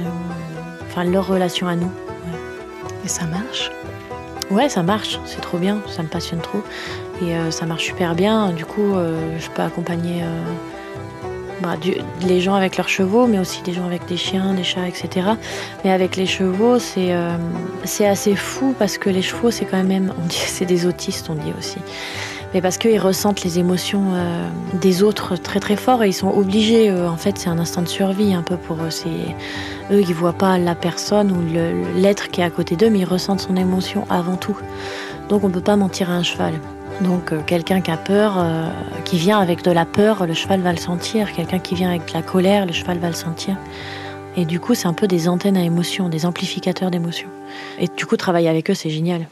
[0.86, 1.91] enfin leur relation à nous.
[3.05, 3.69] Et ça marche?
[4.51, 6.61] Ouais, ça marche, c'est trop bien, ça me passionne trop.
[7.22, 8.51] Et euh, ça marche super bien.
[8.51, 10.41] Du coup, euh, je peux accompagner euh,
[11.61, 11.76] bah,
[12.22, 15.28] les gens avec leurs chevaux, mais aussi des gens avec des chiens, des chats, etc.
[15.84, 17.14] Mais avec les chevaux, c'est
[17.84, 21.30] c'est assez fou parce que les chevaux, c'est quand même, on dit, c'est des autistes,
[21.30, 21.78] on dit aussi.
[22.53, 24.03] Mais parce qu'ils ressentent les émotions
[24.80, 26.91] des autres très très fort et ils sont obligés.
[26.91, 28.91] en fait, c'est un instinct de survie un peu pour eux.
[28.91, 29.09] C'est
[29.91, 31.41] eux, ils voient pas la personne ou
[31.99, 34.57] l'être qui est à côté d'eux, mais ils ressentent son émotion avant tout.
[35.30, 36.53] Donc on peut pas mentir à un cheval.
[37.04, 38.70] Donc euh, quelqu'un qui a peur, euh,
[39.04, 41.34] qui vient avec de la peur, le cheval va le sentir.
[41.34, 43.58] Quelqu'un qui vient avec de la colère, le cheval va le sentir.
[44.38, 47.30] Et du coup, c'est un peu des antennes à émotions, des amplificateurs d'émotions.
[47.78, 49.28] Et du coup, travailler avec eux, c'est génial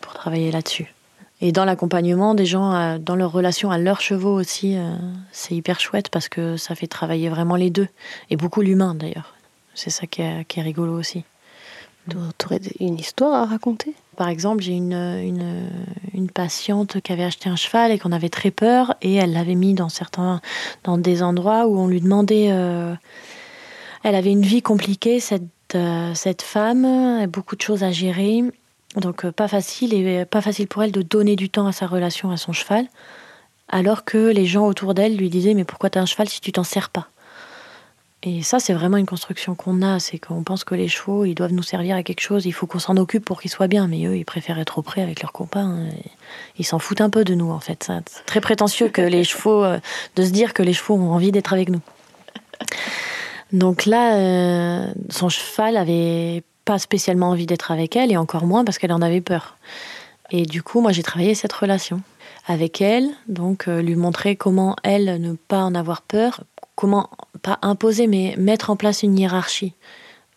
[0.00, 0.92] pour travailler là-dessus.
[1.40, 4.76] Et dans l'accompagnement des gens, euh, dans leur relation à leurs chevaux aussi,
[5.32, 7.88] c'est hyper chouette parce que ça fait travailler vraiment les deux.
[8.30, 9.34] Et beaucoup l'humain d'ailleurs.
[9.74, 11.24] C'est ça qui est, qui est rigolo aussi.
[12.10, 13.94] Tu aurais une histoire à raconter?
[14.18, 18.96] Par exemple, j'ai une, patiente qui avait acheté un cheval et qu'on avait très peur
[19.00, 20.40] et elle l'avait mis dans certains
[20.84, 22.48] des endroits où on lui demandait.
[22.50, 22.94] Euh,
[24.02, 25.44] elle avait une vie compliquée cette
[25.76, 28.42] euh, cette femme, beaucoup de choses à gérer,
[28.96, 31.86] donc euh, pas facile et pas facile pour elle de donner du temps à sa
[31.86, 32.86] relation à son cheval,
[33.68, 36.40] alors que les gens autour d'elle lui disaient mais pourquoi tu as un cheval si
[36.40, 37.08] tu t'en sers pas?
[38.28, 41.34] Et ça, c'est vraiment une construction qu'on a, c'est qu'on pense que les chevaux, ils
[41.34, 43.88] doivent nous servir à quelque chose, il faut qu'on s'en occupe pour qu'ils soient bien,
[43.88, 45.86] mais eux, ils préfèrent être auprès avec leurs copains.
[46.58, 47.90] Ils s'en foutent un peu de nous, en fait.
[48.06, 49.78] C'est très prétentieux que les chevaux, euh,
[50.16, 51.80] de se dire que les chevaux ont envie d'être avec nous.
[53.52, 58.62] Donc là, euh, son cheval avait pas spécialement envie d'être avec elle, et encore moins
[58.62, 59.56] parce qu'elle en avait peur.
[60.30, 62.02] Et du coup, moi, j'ai travaillé cette relation
[62.46, 66.42] avec elle, donc euh, lui montrer comment elle ne pas en avoir peur,
[66.78, 67.10] comment
[67.42, 69.72] pas imposer, mais mettre en place une hiérarchie.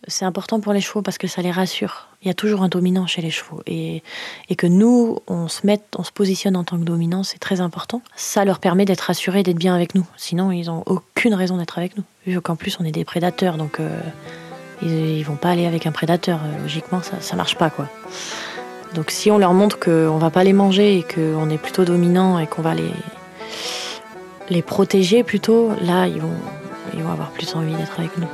[0.08, 2.08] c'est important pour les chevaux parce que ça les rassure.
[2.24, 3.62] Il y a toujours un dominant chez les chevaux.
[3.68, 4.02] Et,
[4.50, 7.62] et que nous, on se mette, on se positionne en tant que dominant, c'est très
[7.62, 8.02] important.
[8.16, 10.04] Ça leur permet d'être rassurés, d'être bien avec nous.
[10.18, 12.04] Sinon, ils n'ont aucune raison d'être avec nous.
[12.26, 14.02] Vu qu'en plus, on est des prédateurs, donc euh,
[14.82, 16.40] ils, ils vont pas aller avec un prédateur.
[16.44, 17.88] Euh, logiquement, ça, ça marche pas, quoi.
[18.96, 22.40] Donc si on leur montre qu'on va pas les manger et qu'on est plutôt dominant
[22.40, 22.92] et qu'on va les,
[24.52, 28.28] les protéger plutôt, là, ils vont, avoir plus envie d'être avec nous.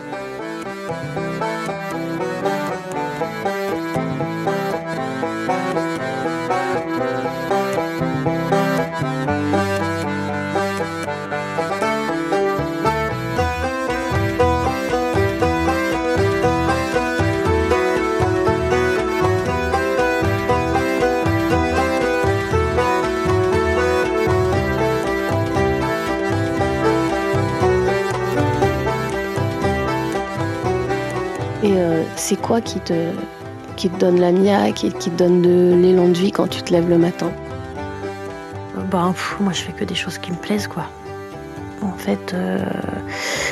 [32.18, 33.12] C'est quoi qui te,
[33.76, 36.62] qui te donne la niaque et qui te donne de l'élan de vie quand tu
[36.62, 37.32] te lèves le matin?
[38.90, 40.86] Pff, moi, je fais que des choses qui me plaisent, quoi.
[41.82, 42.58] En fait, euh,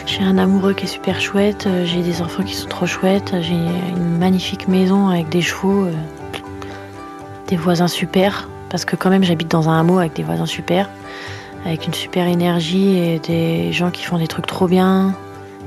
[0.05, 3.35] j'ai un amoureux qui est super chouette, euh, j'ai des enfants qui sont trop chouettes,
[3.41, 5.93] j'ai une magnifique maison avec des chevaux, euh,
[7.47, 10.89] des voisins super, parce que quand même j'habite dans un hameau avec des voisins super,
[11.65, 15.13] avec une super énergie et des gens qui font des trucs trop bien,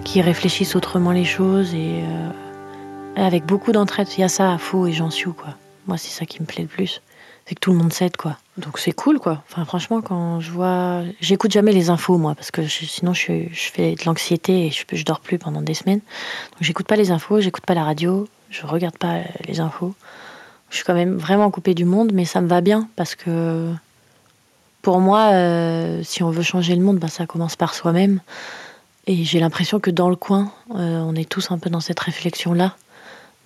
[0.02, 2.02] qui réfléchissent autrement les choses et
[3.24, 4.08] avec beaucoup d'entraide.
[4.16, 5.54] Il y a ça à Faux et Jansiou, quoi.
[5.86, 7.00] Moi, c'est ça qui me plaît le plus.
[7.46, 8.36] C'est que tout le monde s'aide, quoi.
[8.58, 9.42] Donc c'est cool, quoi.
[9.50, 11.02] Enfin, franchement, quand je vois.
[11.20, 14.84] J'écoute jamais les infos, moi, parce que sinon je, suis- fais de l'anxiété et je,
[14.92, 16.00] je dors plus pendant des semaines.
[16.00, 19.94] Donc j'écoute pas les infos, j'écoute pas la radio, je regarde pas les infos.
[20.70, 23.72] Je suis quand même vraiment coupée du monde, mais ça me va bien parce que
[24.82, 28.20] pour moi, euh, si on veut changer le monde, bah, ça commence par soi-même.
[29.06, 32.00] Et j'ai l'impression que dans le coin, euh, on est tous un peu dans cette
[32.00, 32.76] réflexion-là,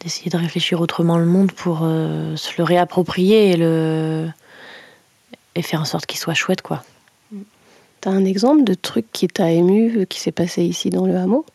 [0.03, 4.29] d'essayer de réfléchir autrement le monde pour euh, se le réapproprier et, le...
[5.55, 6.83] et faire en sorte qu'il soit chouette, quoi.
[8.01, 11.17] T'as un exemple de truc qui t'a ému, euh, qui s'est passé ici dans le
[11.17, 11.47] hameau?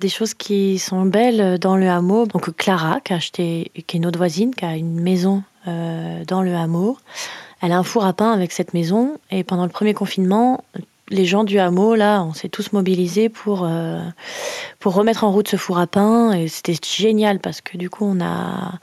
[0.00, 2.26] Des choses qui sont belles dans le hameau.
[2.26, 6.42] Donc Clara, qui a acheté, qui est notre voisine, qui a une maison euh, dans
[6.42, 6.98] le hameau.
[7.62, 9.16] Elle a un four à pain avec cette maison.
[9.30, 10.64] Et pendant le premier confinement,
[11.08, 14.00] les gens du hameau, là, on s'est tous mobilisés pour, euh,
[14.78, 16.32] pour remettre en route ce four à pain.
[16.32, 18.78] Et c'était génial parce que du coup, on a,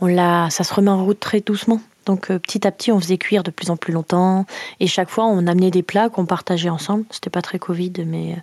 [0.00, 1.80] on l'a, ça se remet en route très doucement.
[2.06, 4.46] Donc euh, petit à petit, on faisait cuire de plus en plus longtemps.
[4.80, 7.04] Et chaque fois, on amenait des plats qu'on partageait ensemble.
[7.10, 8.36] C'était pas très Covid, mais,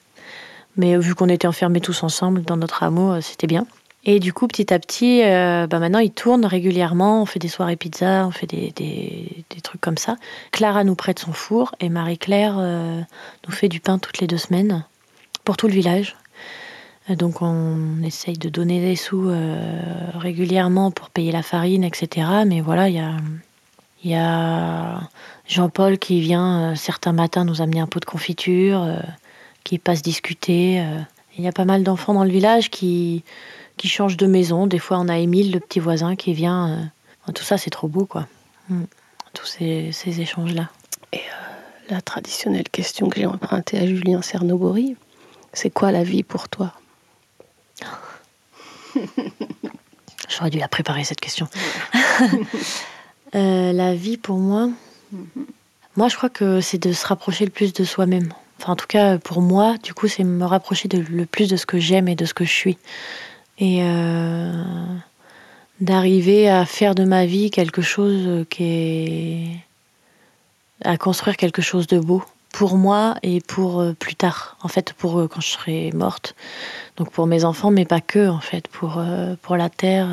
[0.78, 3.66] mais vu qu'on était enfermés tous ensemble dans notre hameau, euh, c'était bien.
[4.04, 7.22] Et du coup, petit à petit, euh, bah maintenant, ils tournent régulièrement.
[7.22, 10.16] On fait des soirées pizza, on fait des, des, trucs comme ça.
[10.52, 13.00] Clara nous prête son four et Marie-Claire euh,
[13.48, 14.84] nous fait du pain toutes les deux semaines
[15.44, 16.16] pour tout le village.
[17.12, 19.82] Euh, Donc on essaye de donner des sous euh,
[20.16, 22.28] régulièrement pour payer la farine, etc.
[22.48, 23.18] Mais voilà, il y a,
[24.04, 25.02] y a
[25.48, 28.84] Jean-Paul qui vient certains matins nous amener un pot de confiture,
[29.64, 30.84] qui passe discuter.
[31.38, 33.24] Il y a pas mal d'enfants dans le village qui,
[33.82, 34.68] qui changent de maison.
[34.68, 36.70] Des fois, on a Émile, le petit voisin, qui vient.
[37.28, 37.32] euh.
[37.34, 38.28] Tout ça, c'est trop beau, quoi.
[38.70, 38.84] Mm.
[39.34, 40.70] Tous ces, ces échanges-là.
[41.90, 44.96] La traditionnelle question que j'ai empruntée à Julien Cernobori,
[45.52, 46.74] c'est quoi la vie pour toi?
[50.30, 51.48] J'aurais dû la préparer, cette question.
[53.34, 54.70] Euh, la vie, pour moi,
[55.96, 58.34] moi, je crois que c'est de se rapprocher le plus de soi-même.
[58.60, 61.56] Enfin, en tout cas, pour moi, du coup, c'est me rapprocher de, le plus de
[61.56, 62.78] ce que j'aime et de ce que je suis.
[63.62, 64.52] Et euh,
[65.80, 69.48] d'arriver à faire de ma vie quelque chose qui est.
[70.84, 74.58] à construire quelque chose de beau pour moi et pour euh, plus tard.
[74.64, 76.36] En fait, pour euh, quand je serai morte.
[76.98, 79.02] Donc pour mes enfants, mais pas que, en fait, pour,
[79.44, 80.10] pour la terre.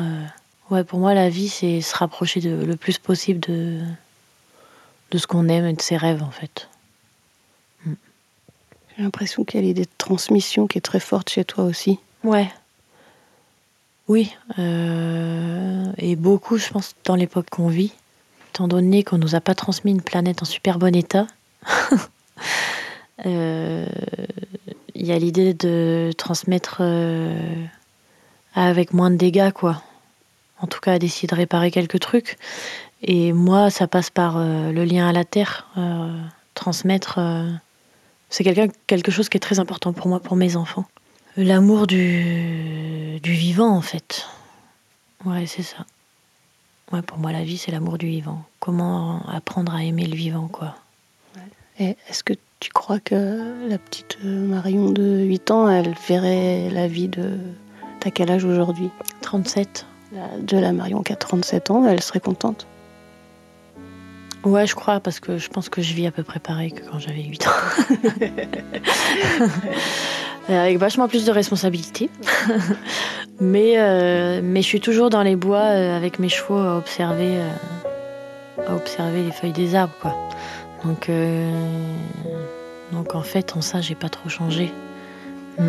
[0.69, 3.79] Ouais, pour moi, la vie, c'est se rapprocher de, le plus possible de,
[5.09, 6.69] de ce qu'on aime et de ses rêves, en fait.
[7.85, 11.99] J'ai l'impression qu'il y a l'idée de transmission qui est très forte chez toi aussi.
[12.23, 12.47] Ouais.
[14.09, 14.35] Oui.
[14.57, 17.93] euh, et beaucoup, je pense, dans l'époque qu'on vit,
[18.49, 21.27] étant donné qu'on nous a pas transmis une planète en super bon état,
[23.25, 23.85] euh,
[24.95, 27.65] il y a l'idée de transmettre euh,
[28.55, 29.81] avec moins de dégâts, quoi.
[30.59, 32.37] En tout cas, d'essayer de réparer quelques trucs.
[33.03, 36.19] Et moi, ça passe par euh, le lien à la terre, euh,
[36.55, 37.19] transmettre.
[37.19, 37.49] euh,
[38.31, 38.43] c'est
[38.87, 40.85] quelque chose qui est très important pour moi, pour mes enfants.
[41.41, 44.27] L'amour du, du vivant, en fait.
[45.23, 45.85] Ouais, c'est ça.
[46.91, 48.43] Ouais, pour moi, la vie, c'est l'amour du vivant.
[48.59, 50.75] Comment apprendre à aimer le vivant, quoi.
[51.79, 56.89] Et est-ce que tu crois que la petite Marion de 8 ans, elle verrait la
[56.89, 57.37] vie de
[58.01, 58.89] T'as quel âge aujourd'hui?
[59.21, 59.85] 37.
[60.41, 62.67] De la Marion qui a 37 ans, elle serait contente?
[64.43, 66.81] Ouais, je crois, parce que je pense que je vis à peu près pareil que
[66.81, 67.51] quand j'avais 8 ans.
[70.49, 72.09] Avec vachement plus de responsabilités.
[73.39, 77.37] mais, euh, mais je suis toujours dans les bois euh, avec mes chevaux à observer,
[77.37, 79.93] euh, à observer les feuilles des arbres.
[80.01, 80.15] Quoi.
[80.83, 81.11] Donc,
[82.91, 84.71] donc en fait, en ça, j'ai pas trop changé.
[85.57, 85.67] Mm.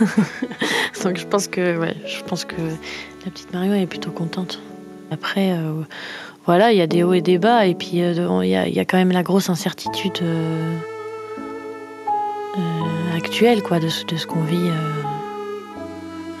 [1.04, 2.56] donc je pense que ouais, je pense que
[3.24, 4.60] la petite Marion est plutôt contente.
[5.10, 5.52] Après,
[6.46, 8.96] voilà, il y a des hauts et des bas, et puis il y, a quand
[8.96, 10.22] même la grosse incertitude
[13.20, 14.70] actuelle, quoi, de, ce qu'on vit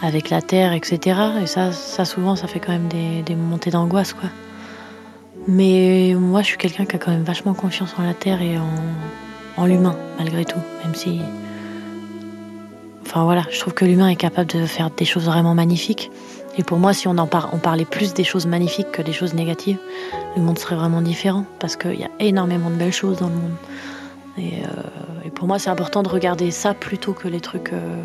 [0.00, 1.20] avec la terre, etc.
[1.42, 4.30] Et ça, ça souvent, ça fait quand même des, montées d'angoisse, quoi.
[5.46, 8.56] Mais moi, je suis quelqu'un qui a quand même vachement confiance en la terre et
[9.58, 11.20] en, l'humain, malgré tout, même si.
[13.02, 16.10] Enfin voilà, je trouve que l'humain est capable de faire des choses vraiment magnifiques.
[16.56, 19.78] Et pour moi, si on en parlait plus des choses magnifiques que des choses négatives,
[20.34, 23.34] le monde serait vraiment différent parce qu'il y a énormément de belles choses dans le
[23.34, 23.56] monde.
[24.38, 28.02] Et, euh, pour moi, c'est important de regarder ça plutôt que les trucs euh,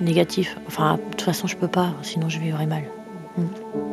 [0.00, 0.56] négatifs.
[0.66, 2.84] Enfin, de toute façon, je peux pas, sinon je vivrais mal.
[3.36, 3.89] Mm.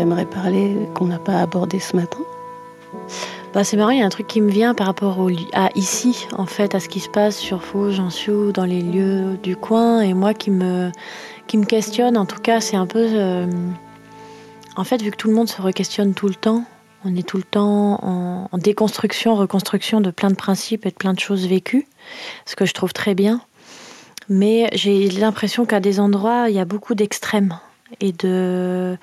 [0.00, 2.20] Truc dont tu aimerais parler qu'on n'a pas abordé ce matin
[3.52, 6.26] bah, c'est marrant, il y a un truc qui me vient par rapport à ici,
[6.38, 10.02] en fait, à ce qui se passe sur Faux, Jansiou, dans les lieux du coin,
[10.02, 10.92] et moi qui me,
[11.48, 13.08] qui me questionne, en tout cas, c'est un peu.
[13.10, 13.50] Euh,
[14.76, 16.64] en fait, vu que tout le monde se re-questionne tout le temps,
[17.04, 20.94] on est tout le temps en, en, déconstruction, reconstruction de plein de principes et de
[20.94, 21.88] plein de choses vécues,
[22.46, 23.40] ce que je trouve très bien.
[24.28, 27.58] Mais j'ai l'impression qu'à des endroits, il y a beaucoup d'extrêmes
[28.00, 28.96] et de,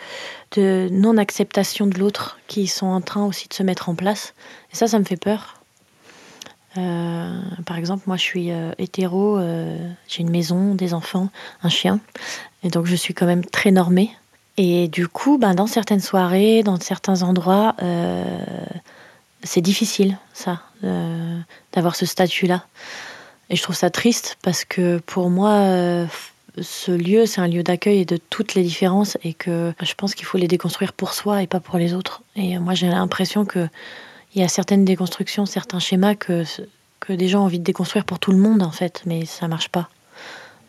[0.58, 4.34] non-acceptation de l'autre qui sont en train aussi de se mettre en place.
[4.72, 5.56] Et ça, ça me fait peur.
[6.78, 9.78] Euh, par exemple, moi, je suis euh, hétéro, euh,
[10.08, 11.30] j'ai une maison, des enfants,
[11.64, 12.00] un chien,
[12.64, 14.12] et donc je suis quand même très normée.
[14.58, 17.76] Et du coup, ben, dans certaines soirées, dans certains endroits,
[19.44, 20.62] c'est difficile, ça,
[21.74, 22.66] d'avoir ce statut-là.
[23.52, 26.08] Et je trouve ça triste parce que pour moi,
[26.62, 30.16] ce lieu, c'est un lieu d'accueil et de toutes les différences et que je pense
[30.16, 32.22] qu'il faut les déconstruire pour soi et pas pour les autres.
[32.36, 33.68] Et moi, j'ai l'impression que
[34.36, 36.44] il y a certaines déconstructions, certains schémas que,
[37.00, 39.48] que des gens ont envie de déconstruire pour tout le monde, en fait, mais ça
[39.48, 39.90] marche pas.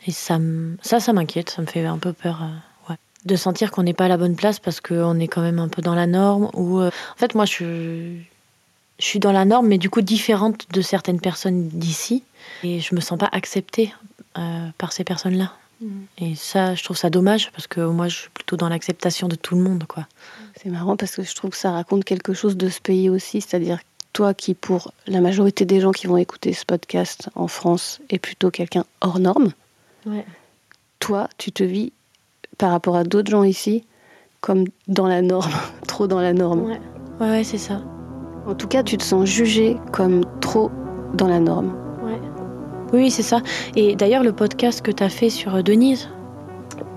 [0.06, 0.38] Et ça,
[0.82, 2.42] ça, m'inquiète, ça me fait un peu peur.
[2.42, 2.94] Euh.
[3.24, 5.68] De sentir qu'on n'est pas à la bonne place parce qu'on est quand même un
[5.68, 6.50] peu dans la norme.
[6.54, 8.14] Ou, euh, en fait, moi, je,
[9.00, 12.22] suis dans la norme, mais du coup différente de certaines personnes d'ici.
[12.62, 13.92] Et je me sens pas acceptée
[14.38, 15.52] euh, par ces personnes-là.
[15.80, 16.02] Mm.
[16.18, 19.36] Et ça, je trouve ça dommage parce que moi, je suis plutôt dans l'acceptation de
[19.36, 20.06] tout le monde, quoi.
[20.56, 23.40] C'est marrant parce que je trouve que ça raconte quelque chose de ce pays aussi,
[23.40, 23.78] c'est-à-dire
[24.12, 28.18] toi qui, pour la majorité des gens qui vont écouter ce podcast en France, est
[28.18, 29.52] plutôt quelqu'un hors norme.
[30.06, 30.24] Ouais.
[30.98, 31.92] Toi, tu te vis
[32.56, 33.84] par rapport à d'autres gens ici
[34.40, 35.52] comme dans la norme,
[35.86, 36.62] trop dans la norme.
[36.62, 36.80] Ouais,
[37.20, 37.82] ouais, ouais c'est ça.
[38.46, 40.70] En tout cas, tu te sens jugé comme trop
[41.14, 41.87] dans la norme.
[42.92, 43.42] Oui, c'est ça.
[43.76, 46.08] Et d'ailleurs, le podcast que tu as fait sur euh, Denise.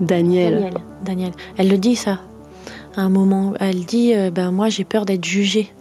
[0.00, 0.70] Daniel.
[1.04, 1.32] Daniel.
[1.58, 2.20] Elle le dit, ça.
[2.96, 5.72] À un moment, elle dit euh, ben, Moi, j'ai peur d'être jugée.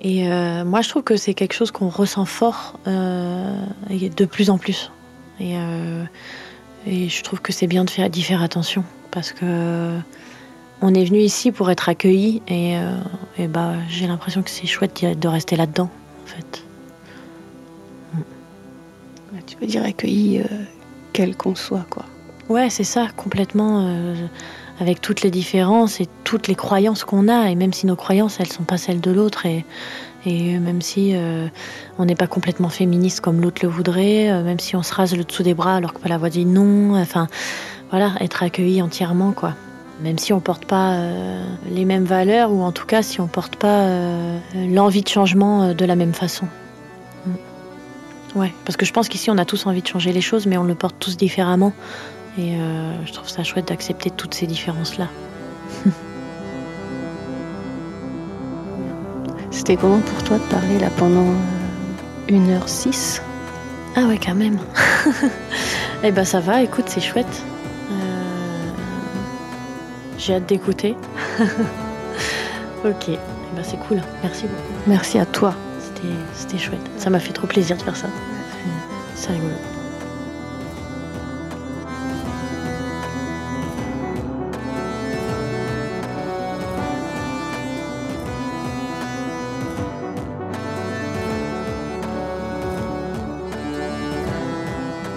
[0.00, 4.56] Et euh, moi, je trouve que c'est quelque chose qu'on ressent fort de plus en
[4.56, 4.90] plus.
[5.40, 5.54] Et,
[6.86, 8.82] et je trouve que c'est bien de faire, d'y faire attention.
[9.10, 9.98] Parce que
[10.80, 12.40] on est venu ici pour être accueilli.
[12.48, 12.76] Et,
[13.36, 15.90] et bah, j'ai l'impression que c'est chouette de rester là-dedans,
[16.24, 16.64] en fait
[19.60, 20.44] tu veux dire accueilli, euh,
[21.12, 22.04] quel qu'on soit, quoi.
[22.48, 23.86] Ouais, c'est ça, complètement.
[23.86, 24.14] Euh,
[24.80, 28.40] avec toutes les différences et toutes les croyances qu'on a, et même si nos croyances,
[28.40, 29.66] elles sont pas celles de l'autre, et,
[30.24, 31.48] et même si euh,
[31.98, 35.24] on n'est pas complètement féministe comme l'autre le voudrait, même si on se rase le
[35.24, 37.28] dessous des bras alors que la voix dit non, enfin,
[37.90, 39.52] voilà, être accueilli entièrement, quoi.
[40.00, 40.96] Même si on porte pas
[41.70, 43.86] les mêmes valeurs, ou en tout cas si on porte pas
[44.54, 46.46] l'envie de changement de la même façon.
[48.34, 50.56] Ouais, parce que je pense qu'ici on a tous envie de changer les choses, mais
[50.56, 51.72] on le porte tous différemment.
[52.38, 55.08] Et euh, je trouve ça chouette d'accepter toutes ces différences-là.
[59.50, 61.26] C'était comment pour toi de parler là pendant
[62.28, 63.22] 1h06 euh,
[63.96, 64.58] Ah ouais, quand même.
[66.04, 67.42] eh ben ça va, écoute, c'est chouette.
[67.90, 68.70] Euh,
[70.18, 70.94] j'ai hâte d'écouter.
[72.84, 73.18] ok, eh
[73.56, 74.00] ben c'est cool.
[74.22, 74.72] Merci beaucoup.
[74.86, 75.52] Merci à toi.
[76.34, 76.90] C'était chouette.
[76.96, 78.08] Ça m'a fait trop plaisir de faire ça.
[79.14, 79.54] C'est rigolo.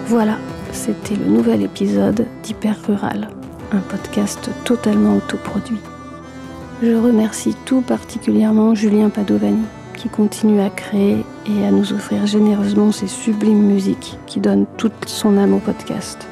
[0.06, 0.36] Voilà,
[0.70, 3.28] c'était le nouvel épisode d'Hyper Rural,
[3.72, 5.80] un podcast totalement autoproduit.
[6.82, 9.64] Je remercie tout particulièrement Julien Padovani
[10.08, 15.36] continue à créer et à nous offrir généreusement ses sublimes musiques qui donnent toute son
[15.38, 16.26] âme au podcast.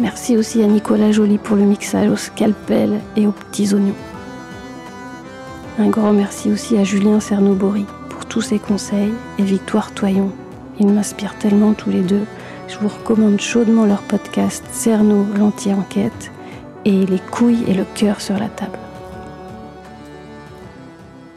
[0.00, 3.94] Merci aussi à Nicolas Joly pour le mixage au scalpel et aux petits oignons.
[5.78, 10.30] Un grand merci aussi à Julien Cernobori pour tous ses conseils et Victoire Toyon.
[10.78, 12.24] Ils m'inspirent tellement tous les deux
[12.68, 16.32] je vous recommande chaudement leur podcast Cerno l'anti-enquête
[16.84, 18.78] et Les couilles et le cœur sur la table.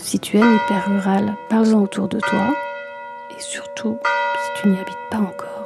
[0.09, 2.55] Si tu aimes hyper rural, parle-en autour de toi
[3.29, 5.58] et surtout si tu n'y habites pas encore.